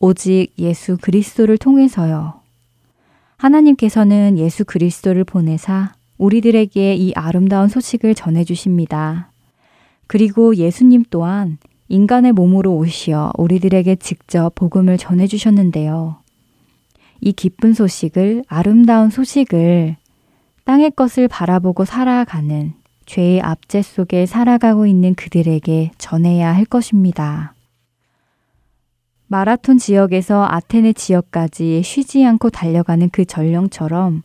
[0.00, 2.40] 오직 예수 그리스도를 통해서요.
[3.38, 9.30] 하나님께서는 예수 그리스도를 보내사 우리들에게 이 아름다운 소식을 전해 주십니다.
[10.06, 11.58] 그리고 예수님 또한
[11.90, 16.18] 인간의 몸으로 오시어 우리들에게 직접 복음을 전해 주셨는데요.
[17.20, 19.96] 이 기쁜 소식을, 아름다운 소식을
[20.64, 22.74] 땅의 것을 바라보고 살아가는
[23.06, 27.54] 죄의 압제 속에 살아가고 있는 그들에게 전해야 할 것입니다.
[29.26, 34.22] 마라톤 지역에서 아테네 지역까지 쉬지 않고 달려가는 그 전령처럼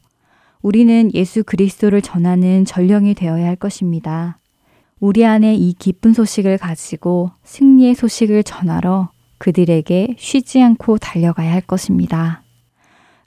[0.61, 4.37] 우리는 예수 그리스도를 전하는 전령이 되어야 할 것입니다.
[5.01, 9.09] 우리 안에 이 기쁜 소식을 가지고 승리의 소식을 전하러
[9.39, 12.43] 그들에게 쉬지 않고 달려가야 할 것입니다.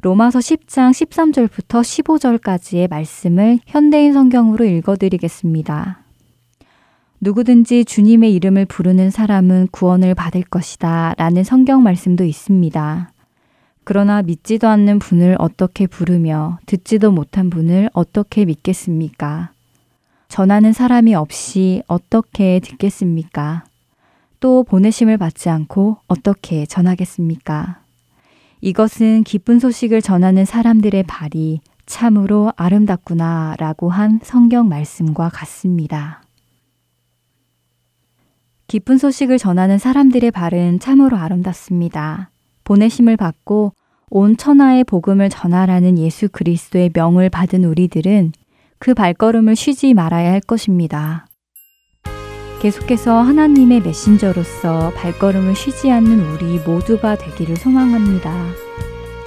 [0.01, 6.05] 로마서 10장 13절부터 15절까지의 말씀을 현대인 성경으로 읽어드리겠습니다.
[7.20, 13.12] 누구든지 주님의 이름을 부르는 사람은 구원을 받을 것이다 라는 성경 말씀도 있습니다.
[13.85, 19.53] 그러나 믿지도 않는 분을 어떻게 부르며 듣지도 못한 분을 어떻게 믿겠습니까?
[20.29, 23.65] 전하는 사람이 없이 어떻게 듣겠습니까?
[24.41, 27.81] 또 보내심을 받지 않고 어떻게 전하겠습니까?
[28.61, 36.23] 이것은 기쁜 소식을 전하는 사람들의 발이 참으로 아름답구나 라고 한 성경 말씀과 같습니다.
[38.67, 42.31] 기쁜 소식을 전하는 사람들의 발은 참으로 아름답습니다.
[42.65, 43.73] 보내심을 받고
[44.11, 48.33] 온 천하의 복음을 전하라는 예수 그리스도의 명을 받은 우리들은
[48.79, 51.27] 그 발걸음을 쉬지 말아야 할 것입니다.
[52.61, 58.33] 계속해서 하나님의 메신저로서 발걸음을 쉬지 않는 우리 모두가 되기를 소망합니다.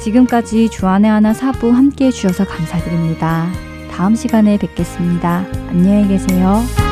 [0.01, 3.47] 지금까지 주안의 하나 사부 함께 해주셔서 감사드립니다.
[3.89, 5.45] 다음 시간에 뵙겠습니다.
[5.69, 6.90] 안녕히 계세요.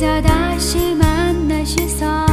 [0.00, 2.29] 그저 다시 만나셔서